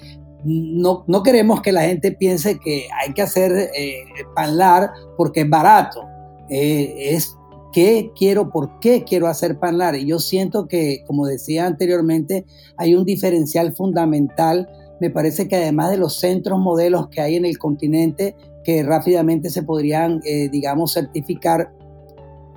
[0.45, 5.51] no, no queremos que la gente piense que hay que hacer eh, panlar porque es
[5.51, 6.03] barato.
[6.49, 7.36] Eh, es
[7.77, 9.97] qué quiero, por qué quiero hacer Panlar.
[9.97, 12.47] Y yo siento que, como decía anteriormente,
[12.79, 14.67] hay un diferencial fundamental.
[14.99, 18.35] Me parece que además de los centros modelos que hay en el continente,
[18.65, 21.71] que rápidamente se podrían, eh, digamos, certificar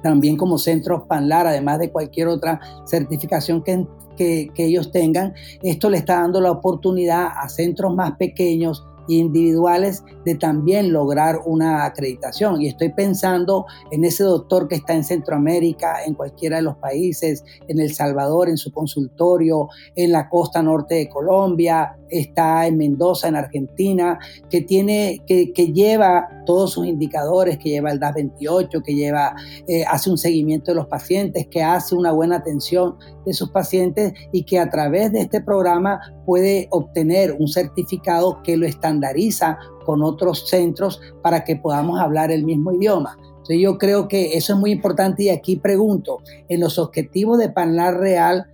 [0.02, 5.90] también como centros Panlar, además de cualquier otra certificación que, que, que ellos tengan, esto
[5.90, 8.86] le está dando la oportunidad a centros más pequeños
[9.18, 12.62] individuales de también lograr una acreditación.
[12.62, 17.44] Y estoy pensando en ese doctor que está en Centroamérica, en cualquiera de los países,
[17.68, 23.28] en El Salvador, en su consultorio, en la costa norte de Colombia, está en Mendoza,
[23.28, 24.20] en Argentina,
[24.50, 29.36] que tiene, que, que lleva todos sus indicadores, que lleva el DAS 28, que lleva,
[29.68, 32.96] eh, hace un seguimiento de los pacientes, que hace una buena atención
[33.30, 38.58] de sus pacientes y que a través de este programa puede obtener un certificado que
[38.58, 43.18] lo estandariza con otros centros para que podamos hablar el mismo idioma.
[43.22, 47.50] Entonces yo creo que eso es muy importante y aquí pregunto, en los objetivos de
[47.50, 48.48] Panlar Real,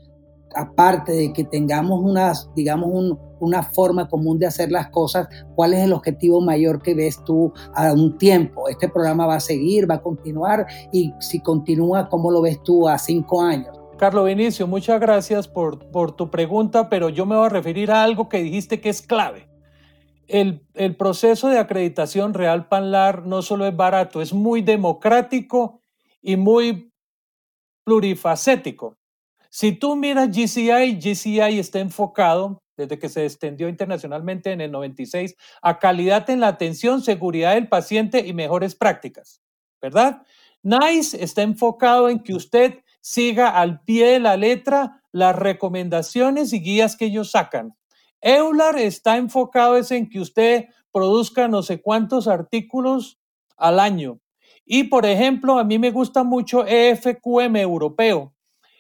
[0.53, 5.81] aparte de que tengamos unas, digamos, una forma común de hacer las cosas, ¿cuál es
[5.81, 8.67] el objetivo mayor que ves tú a un tiempo?
[8.69, 10.65] ¿Este programa va a seguir, va a continuar?
[10.91, 13.74] Y si continúa, ¿cómo lo ves tú a cinco años?
[13.97, 18.03] Carlos Vinicio, muchas gracias por, por tu pregunta, pero yo me voy a referir a
[18.03, 19.47] algo que dijiste que es clave.
[20.27, 25.81] El, el proceso de acreditación Real Panlar no solo es barato, es muy democrático
[26.21, 26.91] y muy
[27.85, 28.97] plurifacético.
[29.49, 35.37] Si tú miras GCI, GCI está enfocado desde que se extendió internacionalmente en el 96
[35.61, 39.41] a calidad en la atención, seguridad del paciente y mejores prácticas,
[39.81, 40.23] ¿verdad?
[40.63, 46.59] NICE está enfocado en que usted siga al pie de la letra las recomendaciones y
[46.59, 47.75] guías que ellos sacan.
[48.19, 53.19] EULAR está enfocado en que usted produzca no sé cuántos artículos
[53.57, 54.21] al año.
[54.65, 58.33] Y por ejemplo, a mí me gusta mucho EFQM europeo,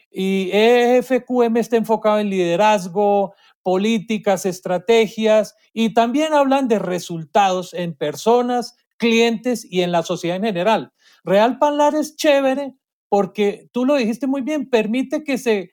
[0.09, 8.75] y EFQM está enfocado en liderazgo, políticas, estrategias y también hablan de resultados en personas,
[8.97, 10.93] clientes y en la sociedad en general.
[11.23, 12.73] Real Panlar es chévere
[13.15, 15.71] porque tú lo dijiste muy bien, permite que se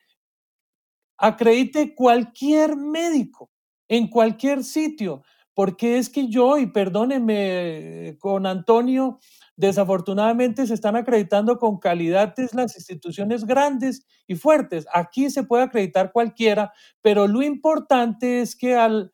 [1.18, 3.50] acredite cualquier médico
[3.88, 9.18] en cualquier sitio, porque es que yo, y perdónenme con Antonio,
[9.56, 14.86] Desafortunadamente se están acreditando con calidades las instituciones grandes y fuertes.
[14.94, 19.12] Aquí se puede acreditar cualquiera, pero lo importante es que al,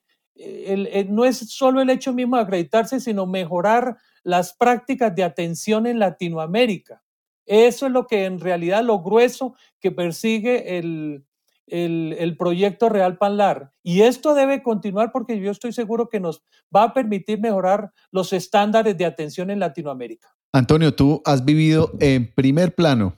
[1.08, 5.98] no es solo el hecho mismo de acreditarse, sino mejorar las prácticas de atención en
[5.98, 7.02] Latinoamérica.
[7.48, 11.24] Eso es lo que en realidad lo grueso que persigue el,
[11.66, 13.72] el, el, proyecto Real Panlar.
[13.82, 16.42] Y esto debe continuar porque yo estoy seguro que nos
[16.74, 20.28] va a permitir mejorar los estándares de atención en Latinoamérica.
[20.52, 23.16] Antonio, tú has vivido en primer plano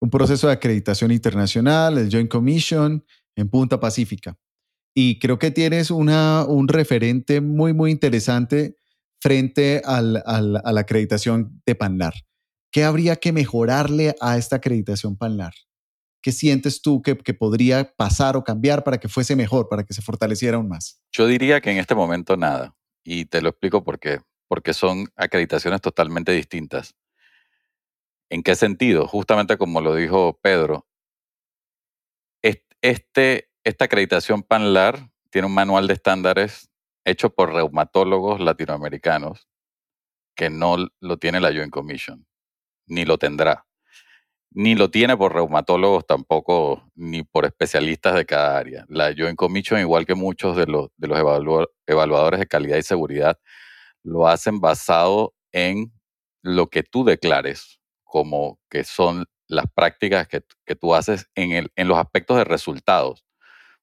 [0.00, 4.38] un proceso de acreditación internacional, el Joint Commission en Punta Pacífica.
[4.94, 8.76] Y creo que tienes una, un referente muy, muy interesante
[9.20, 12.14] frente al, al, a la acreditación de Panlar.
[12.70, 15.54] ¿Qué habría que mejorarle a esta acreditación Panlar?
[16.22, 20.02] ¿Qué sientes tú que, podría pasar o cambiar para que fuese mejor, para que se
[20.02, 21.00] fortaleciera aún más?
[21.12, 22.74] Yo diría que en este momento nada.
[23.04, 24.20] Y te lo explico por qué.
[24.48, 26.94] Porque son acreditaciones totalmente distintas.
[28.28, 29.06] ¿En qué sentido?
[29.06, 30.86] Justamente como lo dijo Pedro,
[32.82, 36.70] este, esta acreditación PANLAR tiene un manual de estándares
[37.04, 39.48] hecho por reumatólogos latinoamericanos
[40.36, 42.26] que no lo tiene la Joint Commission,
[42.86, 43.66] ni lo tendrá
[44.56, 48.86] ni lo tiene por reumatólogos tampoco, ni por especialistas de cada área.
[48.88, 51.18] La Joint Commission, igual que muchos de los, de los
[51.86, 53.38] evaluadores de calidad y seguridad,
[54.02, 55.92] lo hacen basado en
[56.42, 60.40] lo que tú declares como que son las prácticas que,
[60.74, 63.26] tú haces en, el, en, los aspectos de resultados.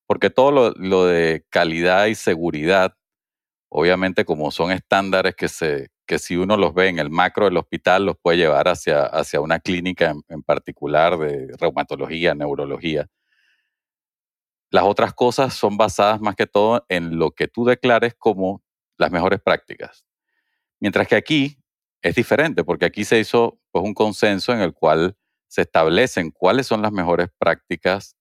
[0.08, 2.96] Porque todo lo de calidad y seguridad,
[3.70, 7.58] obviamente como son estándares que se, que si uno los ve en el macro del
[7.58, 13.08] hospital, los puede llevar hacia, hacia una clínica en, particular de reumatología, neurología.
[14.70, 18.64] Las otras cosas son basadas más que todo en lo que tú declares como
[18.98, 20.06] las mejores prácticas.
[20.80, 21.60] Mientras que aquí
[22.02, 25.16] es diferente, porque aquí se hizo pues, un consenso en el cual
[25.48, 28.18] se establecen cuáles son las mejores prácticas,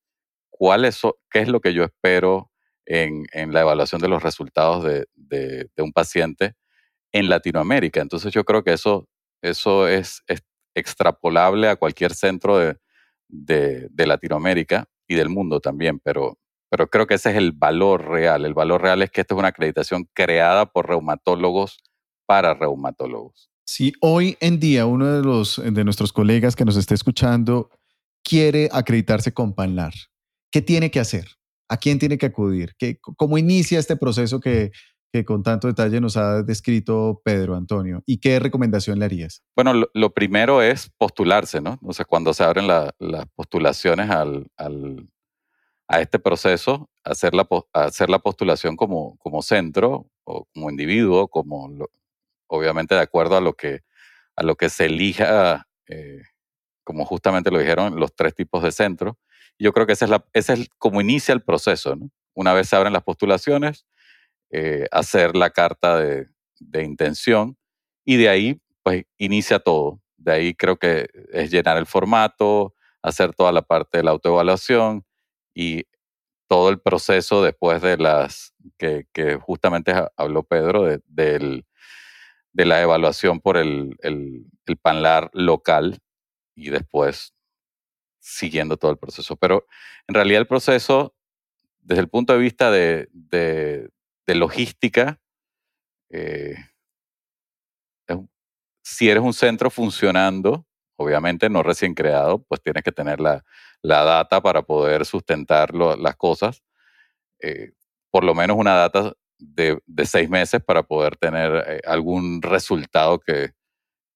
[0.50, 2.50] cuáles qué es lo que yo espero
[2.84, 6.54] en, en la evaluación de los resultados de, de, de un paciente
[7.12, 8.00] en Latinoamérica.
[8.00, 9.08] Entonces yo creo que eso,
[9.42, 10.22] eso es,
[10.74, 12.78] extrapolable a cualquier centro de,
[13.28, 16.38] de, Latinoamérica y del mundo también, pero,
[16.70, 18.46] pero creo que ese es el valor real.
[18.46, 21.76] El valor real es que esta es una acreditación creada por reumatólogos
[22.24, 23.50] para reumatólogos.
[23.66, 27.70] Si hoy en día uno de, los, de nuestros colegas que nos esté escuchando
[28.24, 29.92] quiere acreditarse con PANLAR,
[30.50, 31.28] ¿qué tiene que hacer?
[31.68, 32.74] ¿A quién tiene que acudir?
[32.78, 34.72] ¿Qué, ¿Cómo inicia este proceso que
[35.12, 38.02] que con tanto detalle nos ha descrito Pedro Antonio.
[38.06, 39.42] ¿Y qué recomendación le harías?
[39.54, 41.78] Bueno, lo, primero es postularse, ¿no?
[41.82, 44.48] O sea, cuando se abren las postulaciones al,
[45.86, 51.68] a este proceso, hacer la, hacer la postulación como, como centro o como individuo, como
[52.46, 53.80] obviamente de acuerdo a lo que,
[54.34, 56.22] a lo que se elija, eh,
[56.84, 59.18] como justamente lo dijeron, los tres tipos de centro.
[59.58, 62.10] Yo creo que ese es, la, ese es como inicia el proceso, ¿no?
[62.34, 63.84] Una vez se abren las postulaciones,
[64.52, 66.28] eh, hacer la carta de,
[66.84, 67.56] intención
[68.04, 70.00] y de ahí pues inicia todo.
[70.16, 75.04] De ahí creo que es llenar el formato, hacer toda la parte de la autoevaluación
[75.54, 75.84] y
[76.48, 79.06] todo el proceso después de las que,
[79.40, 81.00] justamente habló Pedro de,
[82.52, 84.46] de la evaluación por el, el,
[84.80, 85.98] PANLAR local
[86.54, 87.34] y después
[88.20, 89.36] siguiendo todo el proceso.
[89.36, 89.66] Pero
[90.06, 91.14] en realidad el proceso,
[91.80, 93.08] desde el punto de vista de,
[94.26, 95.20] logística,
[96.10, 96.56] eh,
[98.82, 100.66] si eres un centro funcionando,
[100.96, 103.44] obviamente no recién creado, pues tienes que tener la,
[103.80, 106.62] la data para poder sustentar las cosas.
[107.40, 107.72] Eh,
[108.10, 113.18] por lo menos una data de, de, seis meses para poder tener eh, algún resultado
[113.18, 113.52] que,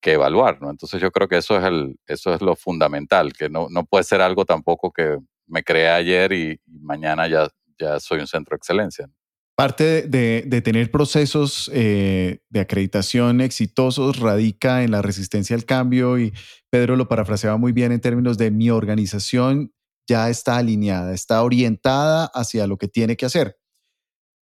[0.00, 0.70] que evaluar, ¿no?
[0.70, 4.04] Entonces yo creo que eso es, el, eso es lo fundamental, que no, no puede
[4.04, 7.48] ser algo tampoco que me creé ayer y, mañana ya,
[7.78, 9.08] ya soy un centro de excelencia.
[9.56, 16.34] Parte de, tener procesos eh, de acreditación exitosos radica en la resistencia al cambio y
[16.68, 19.72] Pedro lo parafraseaba muy bien en términos de mi organización
[20.06, 23.56] ya está alineada, está orientada hacia lo que tiene que hacer.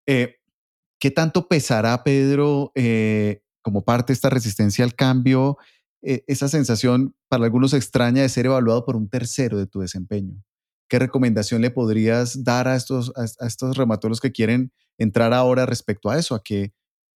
[0.06, 0.36] Eh,
[1.00, 5.58] ¿Qué tanto pesará, Pedro, eh, como parte de esta resistencia al cambio,
[6.02, 10.40] esa sensación para algunos extraña de ser evaluado por un tercero de tu desempeño?
[10.90, 16.18] ¿Qué recomendación le podrías dar a estos, a, estos que quieren entrar ahora respecto a
[16.18, 16.72] eso, a que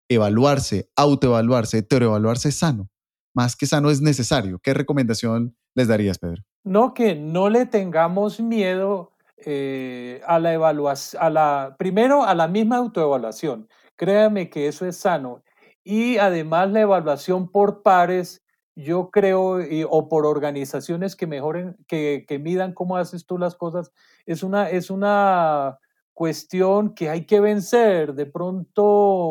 [0.08, 2.90] evaluarse, autoevaluarse, heteroevaluarse es sano?
[3.34, 4.58] Más que sano es necesario.
[4.60, 6.42] ¿Qué recomendación les darías, Pedro?
[6.64, 9.12] No, que no le tengamos miedo
[9.44, 13.68] eh, a la evaluación, a la, primero a la misma autoevaluación.
[13.96, 15.42] Créame que eso es sano.
[15.82, 18.42] Y además la evaluación por pares,
[18.74, 19.58] yo creo,
[19.90, 23.92] o por organizaciones que mejoren, que, que, midan cómo haces tú las cosas,
[24.24, 25.78] es una, es una
[26.14, 28.14] cuestión que hay que vencer.
[28.14, 28.84] De pronto,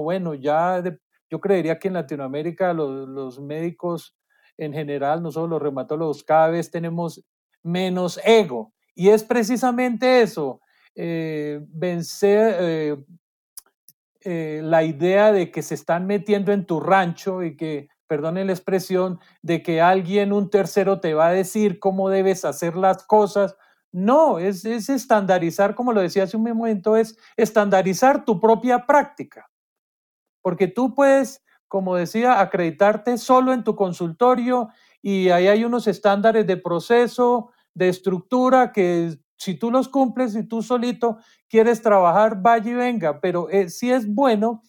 [0.03, 0.83] bueno, ya
[1.29, 4.15] yo creería que en Latinoamérica los, médicos
[4.57, 7.23] en general, nosotros los reumatólogos, cada vez tenemos
[7.63, 8.73] menos ego.
[8.93, 10.61] Y es precisamente eso,
[10.93, 12.97] eh, vencer, eh,
[14.25, 18.51] eh, la idea de que se están metiendo en tu rancho y que, perdone la
[18.51, 23.55] expresión, de que alguien, un tercero, te va a decir cómo debes hacer las cosas.
[23.93, 29.51] No, es, es estandarizar, como lo decía hace un momento, es estandarizar tu propia práctica.
[30.41, 34.69] Porque tú puedes, como decía, acreditarte solo en tu consultorio
[35.01, 40.43] y ahí hay unos estándares de proceso, de estructura que si tú los cumples y
[40.43, 44.63] tú solito quieres trabajar, vaya y venga, pero eh, sí es bueno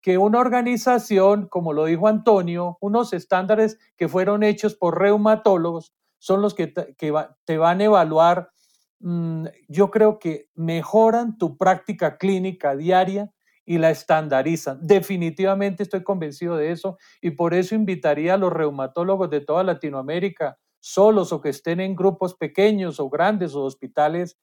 [0.00, 6.42] que una organización, como lo dijo Antonio, unos estándares que fueron hechos por reumatólogos, son
[6.42, 6.94] los que te,
[7.44, 8.50] te van a evaluar,
[9.00, 13.30] mm, yo creo que mejoran tu práctica clínica diaria
[13.64, 14.78] y la estandarizan.
[14.80, 20.58] Definitivamente estoy convencido de eso y por eso invitaría a los reumatólogos de toda Latinoamérica
[20.80, 24.38] solos o que estén en grupos pequeños o grandes o hospitales,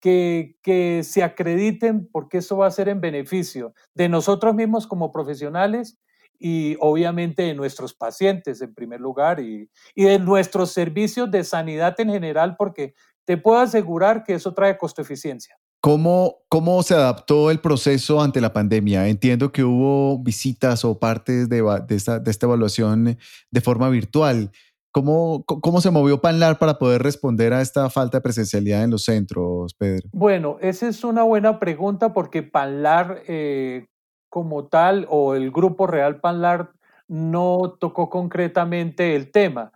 [0.00, 5.10] que, que se acrediten porque eso va a ser en beneficio de nosotros mismos como
[5.12, 5.98] profesionales
[6.38, 11.98] y obviamente de nuestros pacientes en primer lugar y, y, de nuestros servicios de sanidad
[12.00, 15.56] en general, porque te puedo asegurar que eso trae costo eficiencia.
[15.80, 19.06] ¿Cómo, ¿Cómo se adaptó el proceso ante la pandemia?
[19.08, 23.18] Entiendo que hubo visitas o partes de, de, esta, de esta evaluación
[23.50, 24.50] de forma virtual.
[24.94, 29.02] ¿Cómo, ¿Cómo se movió Panlar para poder responder a esta falta de presencialidad en los
[29.04, 30.08] centros, Pedro?
[30.12, 33.88] Bueno, esa es una buena pregunta porque Panlar eh,
[34.30, 36.72] como tal o el grupo Real Panlar
[37.08, 39.72] no tocó concretamente el tema,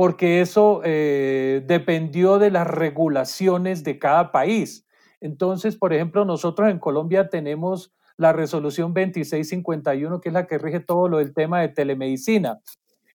[0.00, 4.86] porque eso eh, dependió de las regulaciones de cada país.
[5.20, 10.80] Entonces, por ejemplo, nosotros en Colombia tenemos la resolución 2651, que es la que rige
[10.80, 12.60] todo lo del tema de telemedicina.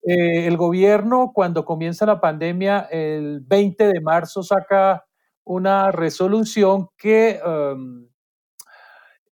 [0.07, 5.07] Eh, el gobierno, cuando comienza la pandemia, el 20 de marzo saca
[5.43, 8.07] una resolución que um,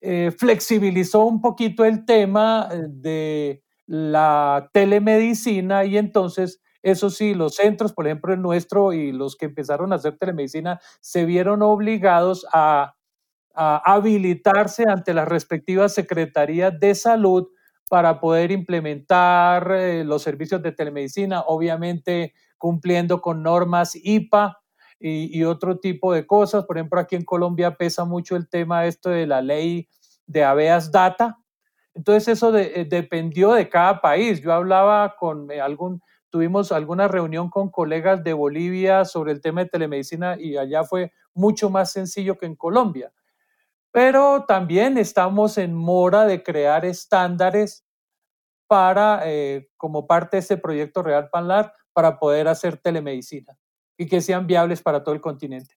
[0.01, 7.57] eh, flexibilizó un poquito el tema eh, de la telemedicina y entonces, eso sí, los
[7.57, 12.47] centros, por ejemplo el nuestro y los que empezaron a hacer telemedicina, se vieron obligados
[12.53, 12.95] a,
[13.55, 17.49] habilitarse ante las respectivas secretarías de salud
[17.91, 24.57] para poder implementar eh, los servicios de telemedicina, obviamente cumpliendo con normas IPA
[24.99, 26.65] y, otro tipo de cosas.
[26.65, 29.89] Por ejemplo, aquí en Colombia pesa mucho el tema esto de la ley
[30.27, 31.39] de habeas data.
[31.95, 34.41] Entonces eso eh, dependió de cada país.
[34.41, 36.01] Yo hablaba con eh, algún,
[36.33, 41.13] tuvimos alguna reunión con colegas de Bolivia sobre el tema de telemedicina y allá fue
[41.33, 43.13] mucho más sencillo que en Colombia
[43.93, 47.85] pero también estamos en mora de crear estándares
[48.67, 53.57] para, eh, como parte de este proyecto Real Panlar, para poder hacer telemedicina
[53.99, 55.77] y que sean viables para todo el continente.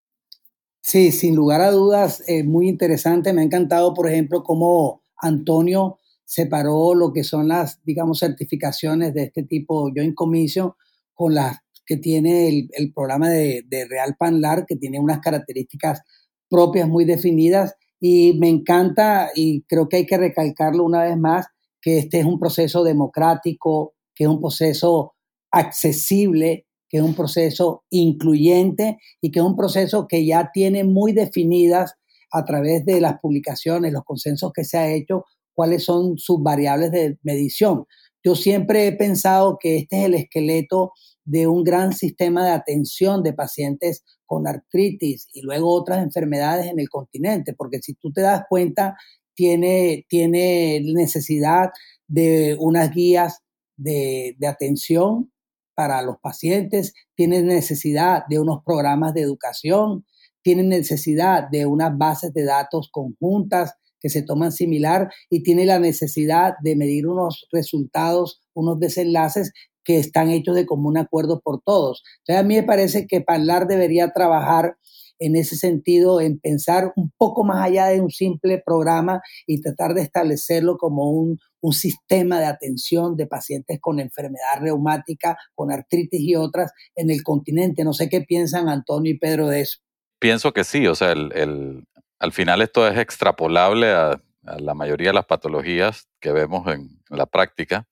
[0.80, 3.34] Sí, sin lugar a dudas, es muy interesante.
[3.34, 9.24] Me ha encantado, por ejemplo, cómo Antonio separó lo que son las, digamos, certificaciones de
[9.24, 10.74] este tipo Joint Commission
[11.14, 16.02] con las que tiene el, programa de, de, Real Panlar, que tiene unas características
[16.50, 17.76] propias muy definidas.
[18.00, 21.46] Y me encanta, y creo que hay que recalcarlo una vez más,
[21.82, 25.14] que este es un proceso democrático, que es un proceso
[25.52, 31.14] accesible, que es un proceso incluyente y que es un proceso que ya tiene muy
[31.14, 31.96] definidas
[32.32, 35.26] a través de las publicaciones, los consensos que se ha hecho,
[35.56, 37.86] cuáles son sus variables de medición.
[38.24, 40.92] Yo siempre he pensado que este es el esqueleto
[41.24, 46.80] de un gran sistema de atención de pacientes con artritis y luego otras enfermedades en
[46.80, 48.96] el continente, porque si tú te das cuenta,
[49.36, 51.70] tiene, tiene necesidad
[52.08, 53.42] de unas guías
[53.78, 55.32] de, de atención
[55.76, 60.06] para los pacientes, tiene necesidad de unos programas de educación,
[60.42, 63.76] tiene necesidad de unas bases de datos conjuntas
[64.06, 69.52] que se toman similar y tiene la necesidad de medir unos resultados, unos desenlaces
[69.84, 72.04] que están hechos de común acuerdo por todos.
[72.20, 74.78] Entonces, a mí me parece que Parlar debería trabajar
[75.18, 79.96] en ese sentido, en pensar un poco más allá de un simple programa y tratar
[79.96, 86.22] de establecerlo como un, un sistema de atención de pacientes con enfermedad reumática, con artritis
[86.22, 87.84] y otras en el continente.
[87.84, 89.80] No sé qué piensan Antonio y Pedro de eso.
[90.20, 91.88] Pienso que sí, o sea, el,
[92.26, 94.22] al final esto es extrapolable a,
[94.60, 97.88] la mayoría de las patologías que vemos en, la práctica.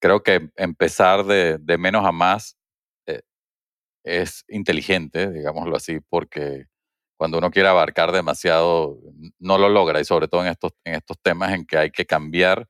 [0.00, 2.56] Creo que empezar de, de menos a más
[4.06, 6.66] es inteligente, digámoslo así, porque
[7.16, 8.98] cuando uno quiere abarcar demasiado,
[9.38, 12.06] no lo logra, y sobre todo en estos, en estos temas en que hay que
[12.06, 12.68] cambiar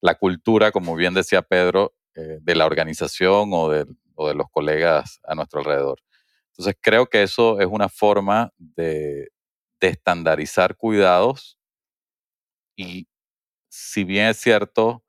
[0.00, 4.46] la cultura, como bien decía Pedro, eh, de la organización o de, o de, los
[4.50, 6.00] colegas a nuestro alrededor.
[6.52, 9.28] Entonces creo que eso es una forma de,
[9.80, 11.58] de estandarizar cuidados
[12.76, 13.08] y
[13.68, 15.04] si bien es cierto,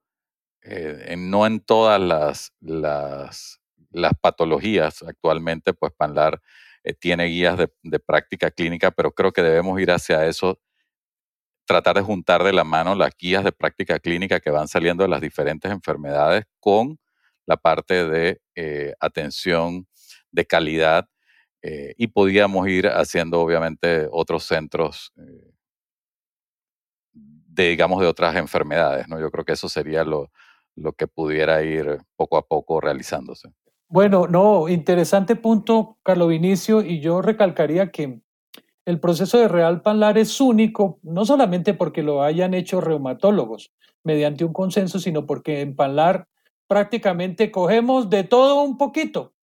[0.61, 6.41] eh, no en todas las, las patologías actualmente, pues Panlar
[6.83, 10.59] eh, tiene guías de, práctica clínica, pero creo que debemos ir hacia eso,
[11.65, 15.09] tratar de juntar de la mano las guías de práctica clínica que van saliendo de
[15.09, 16.99] las diferentes enfermedades con
[17.45, 19.87] la parte de eh, atención
[20.31, 21.07] de calidad
[21.61, 25.13] eh, y podíamos ir haciendo obviamente otros centros
[27.13, 29.19] de, digamos, de otras enfermedades, ¿no?
[29.19, 30.31] Yo creo que eso sería lo,
[30.75, 33.49] lo que pudiera ir poco a poco realizándose.
[33.87, 38.21] Bueno, no, interesante punto, Carlos Vinicio, y yo recalcaría que
[38.85, 44.45] el proceso de Real Panlar es único, no solamente porque lo hayan hecho reumatólogos mediante
[44.45, 46.27] un consenso, sino porque en Panlar
[46.67, 49.33] prácticamente cogemos de todo un poquito,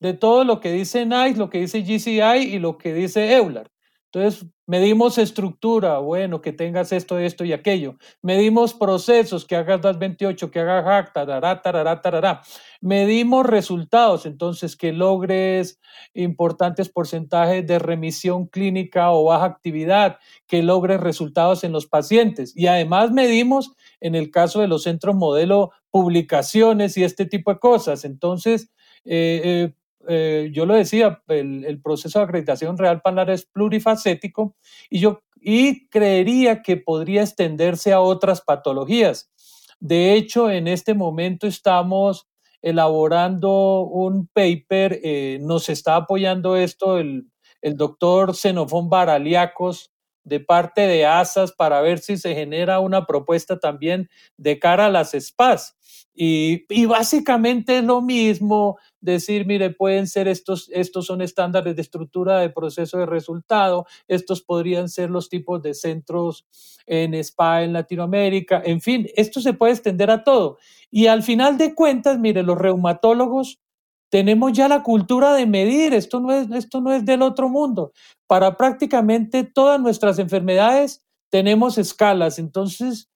[0.00, 3.70] de todo lo que dice NICE, lo que dice GCI y lo que dice EULAR.
[4.12, 7.96] Entonces, medimos estructura, bueno, que tengas esto, esto y aquello.
[8.22, 12.40] Medimos procesos, que hagas las 28, que hagas hack, tarará, tarará, tarará.
[12.80, 15.80] Medimos resultados, entonces, que logres
[16.14, 22.56] importantes porcentajes de remisión clínica o baja actividad, que logres resultados en los pacientes.
[22.56, 27.58] Y además medimos, en el caso de los centros modelo, publicaciones y este tipo de
[27.58, 28.04] cosas.
[28.04, 28.70] Entonces,
[29.04, 29.72] eh, eh,
[30.08, 34.56] eh, yo lo decía, el, proceso de acreditación real PANAR es plurifacético
[34.90, 39.30] y yo y creería que podría extenderse a otras patologías.
[39.78, 42.26] De hecho, en este momento estamos
[42.62, 47.30] elaborando un paper, eh, nos está apoyando esto el,
[47.62, 49.92] el doctor Xenofón Baraliacos
[50.24, 54.90] de parte de ASAS para ver si se genera una propuesta también de cara a
[54.90, 55.75] las SPAS.
[56.18, 62.38] Y, básicamente es lo mismo, decir, mire, pueden ser estos, estos son estándares de estructura
[62.38, 66.46] de proceso de resultado, estos podrían ser los tipos de centros
[66.86, 70.56] en SPA en Latinoamérica, en fin, esto se puede extender a todo.
[70.90, 73.60] Y al final de cuentas, mire, los reumatólogos
[74.08, 77.92] tenemos ya la cultura de medir, esto no es, esto no es del otro mundo.
[78.26, 83.10] Para prácticamente todas nuestras enfermedades tenemos escalas, entonces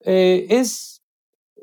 [0.00, 0.97] eh, es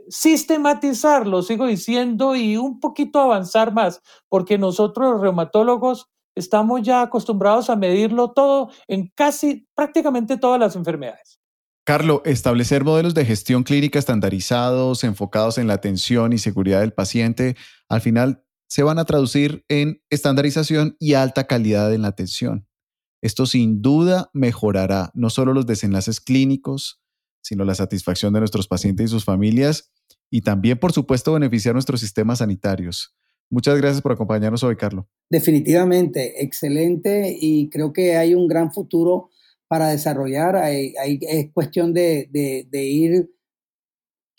[0.09, 7.69] sistematizarlo, sigo diciendo, y un poquito avanzar más, porque nosotros los reumatólogos estamos ya acostumbrados
[7.69, 11.39] a medirlo todo en casi prácticamente todas las enfermedades.
[11.85, 17.55] Carlos, establecer modelos de gestión clínica estandarizados, enfocados en la atención y seguridad del paciente,
[17.89, 22.67] al final se van a traducir en estandarización y alta calidad en la atención.
[23.21, 27.01] Esto sin duda mejorará no solo los desenlaces clínicos,
[27.45, 29.91] sino la satisfacción de nuestros pacientes y sus familias
[30.31, 33.15] y también, por supuesto, beneficiar nuestros sistemas sanitarios.
[33.51, 35.05] Muchas gracias por acompañarnos hoy, Carlos.
[35.29, 39.29] Definitivamente, excelente y creo que hay un gran futuro
[39.67, 40.55] para desarrollar.
[40.65, 42.27] es cuestión de,
[42.73, 43.29] ir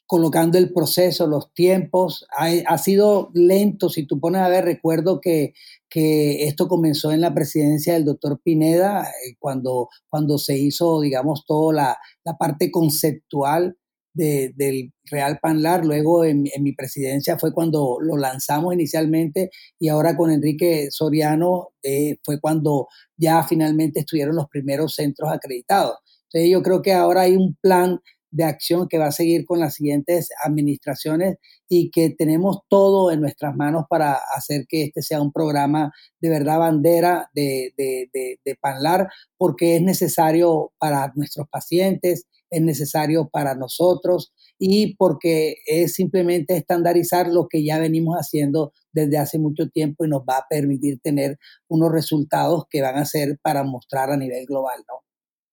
[0.06, 2.26] colocando el proceso, los tiempos.
[2.36, 5.54] Ha, sido lento, si tú pones a ver, recuerdo que,
[5.88, 11.44] que esto comenzó en la presidencia del doctor Pineda, eh, cuando, cuando se hizo, digamos,
[11.46, 13.76] toda la, la parte conceptual
[14.16, 15.84] del Real Panlar.
[15.84, 22.16] Luego en, mi presidencia fue cuando lo lanzamos inicialmente y ahora con Enrique Soriano eh,
[22.24, 25.96] fue cuando ya finalmente estuvieron los primeros centros acreditados.
[26.24, 28.00] Entonces yo creo que ahora hay un plan
[28.30, 31.36] de acción que va a seguir con las siguientes administraciones
[31.68, 36.28] y que tenemos todo en nuestras manos para hacer que este sea un programa de
[36.30, 43.28] verdad bandera de, de, de, de Panlar, porque es necesario para nuestros pacientes, es necesario
[43.28, 49.68] para nosotros y porque es simplemente estandarizar lo que ya venimos haciendo desde hace mucho
[49.68, 54.10] tiempo y nos va a permitir tener unos resultados que van a ser para mostrar
[54.10, 55.05] a nivel global, ¿no?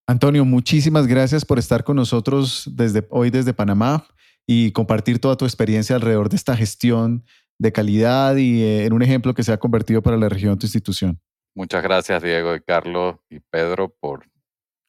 [0.07, 4.05] Antonio, muchísimas gracias por estar con nosotros desde hoy desde Panamá
[4.45, 7.23] y compartir toda tu experiencia alrededor de esta gestión
[7.57, 10.65] de calidad y eh, en un ejemplo que se ha convertido para la región tu
[10.65, 11.21] institución.
[11.55, 14.25] Muchas gracias Diego y Carlos y Pedro por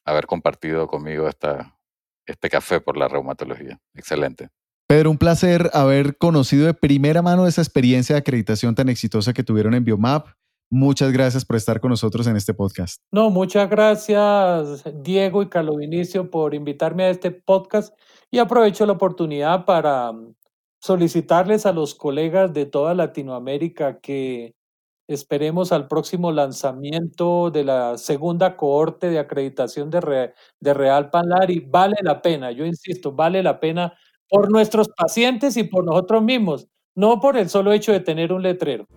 [0.05, 1.77] haber compartido conmigo esta,
[2.25, 3.79] este café por la reumatología.
[3.93, 4.49] Excelente.
[4.87, 9.43] Pedro, un placer haber conocido de primera mano esa experiencia de acreditación tan exitosa que
[9.43, 10.27] tuvieron en Biomap.
[10.69, 13.01] Muchas gracias por estar con nosotros en este podcast.
[13.11, 17.97] No, muchas gracias Diego y Carlos Vinicio por invitarme a este podcast
[18.31, 20.11] y aprovecho la oportunidad para
[20.81, 24.55] solicitarles a los colegas de toda Latinoamérica que
[25.07, 31.59] Esperemos al próximo lanzamiento de la segunda cohorte de acreditación de, de Real Panlar y
[31.59, 33.93] vale la pena, yo insisto, vale la pena
[34.27, 38.41] por nuestros pacientes y por nosotros mismos, no por el solo hecho de tener un
[38.41, 38.87] letrero.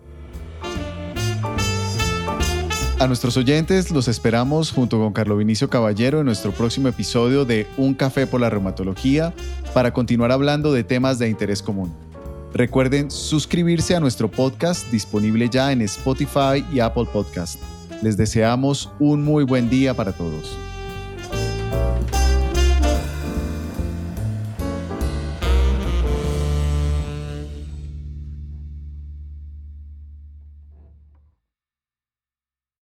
[2.99, 7.65] A nuestros oyentes los esperamos junto con Carlo Vinicio Caballero en nuestro próximo episodio de
[7.77, 9.33] Un café por la reumatología
[9.73, 11.93] para continuar hablando de temas de interés común.
[12.53, 17.57] Recuerden suscribirse a nuestro podcast disponible ya en Spotify y Apple Podcast.
[18.01, 20.57] Les deseamos un muy buen día para todos.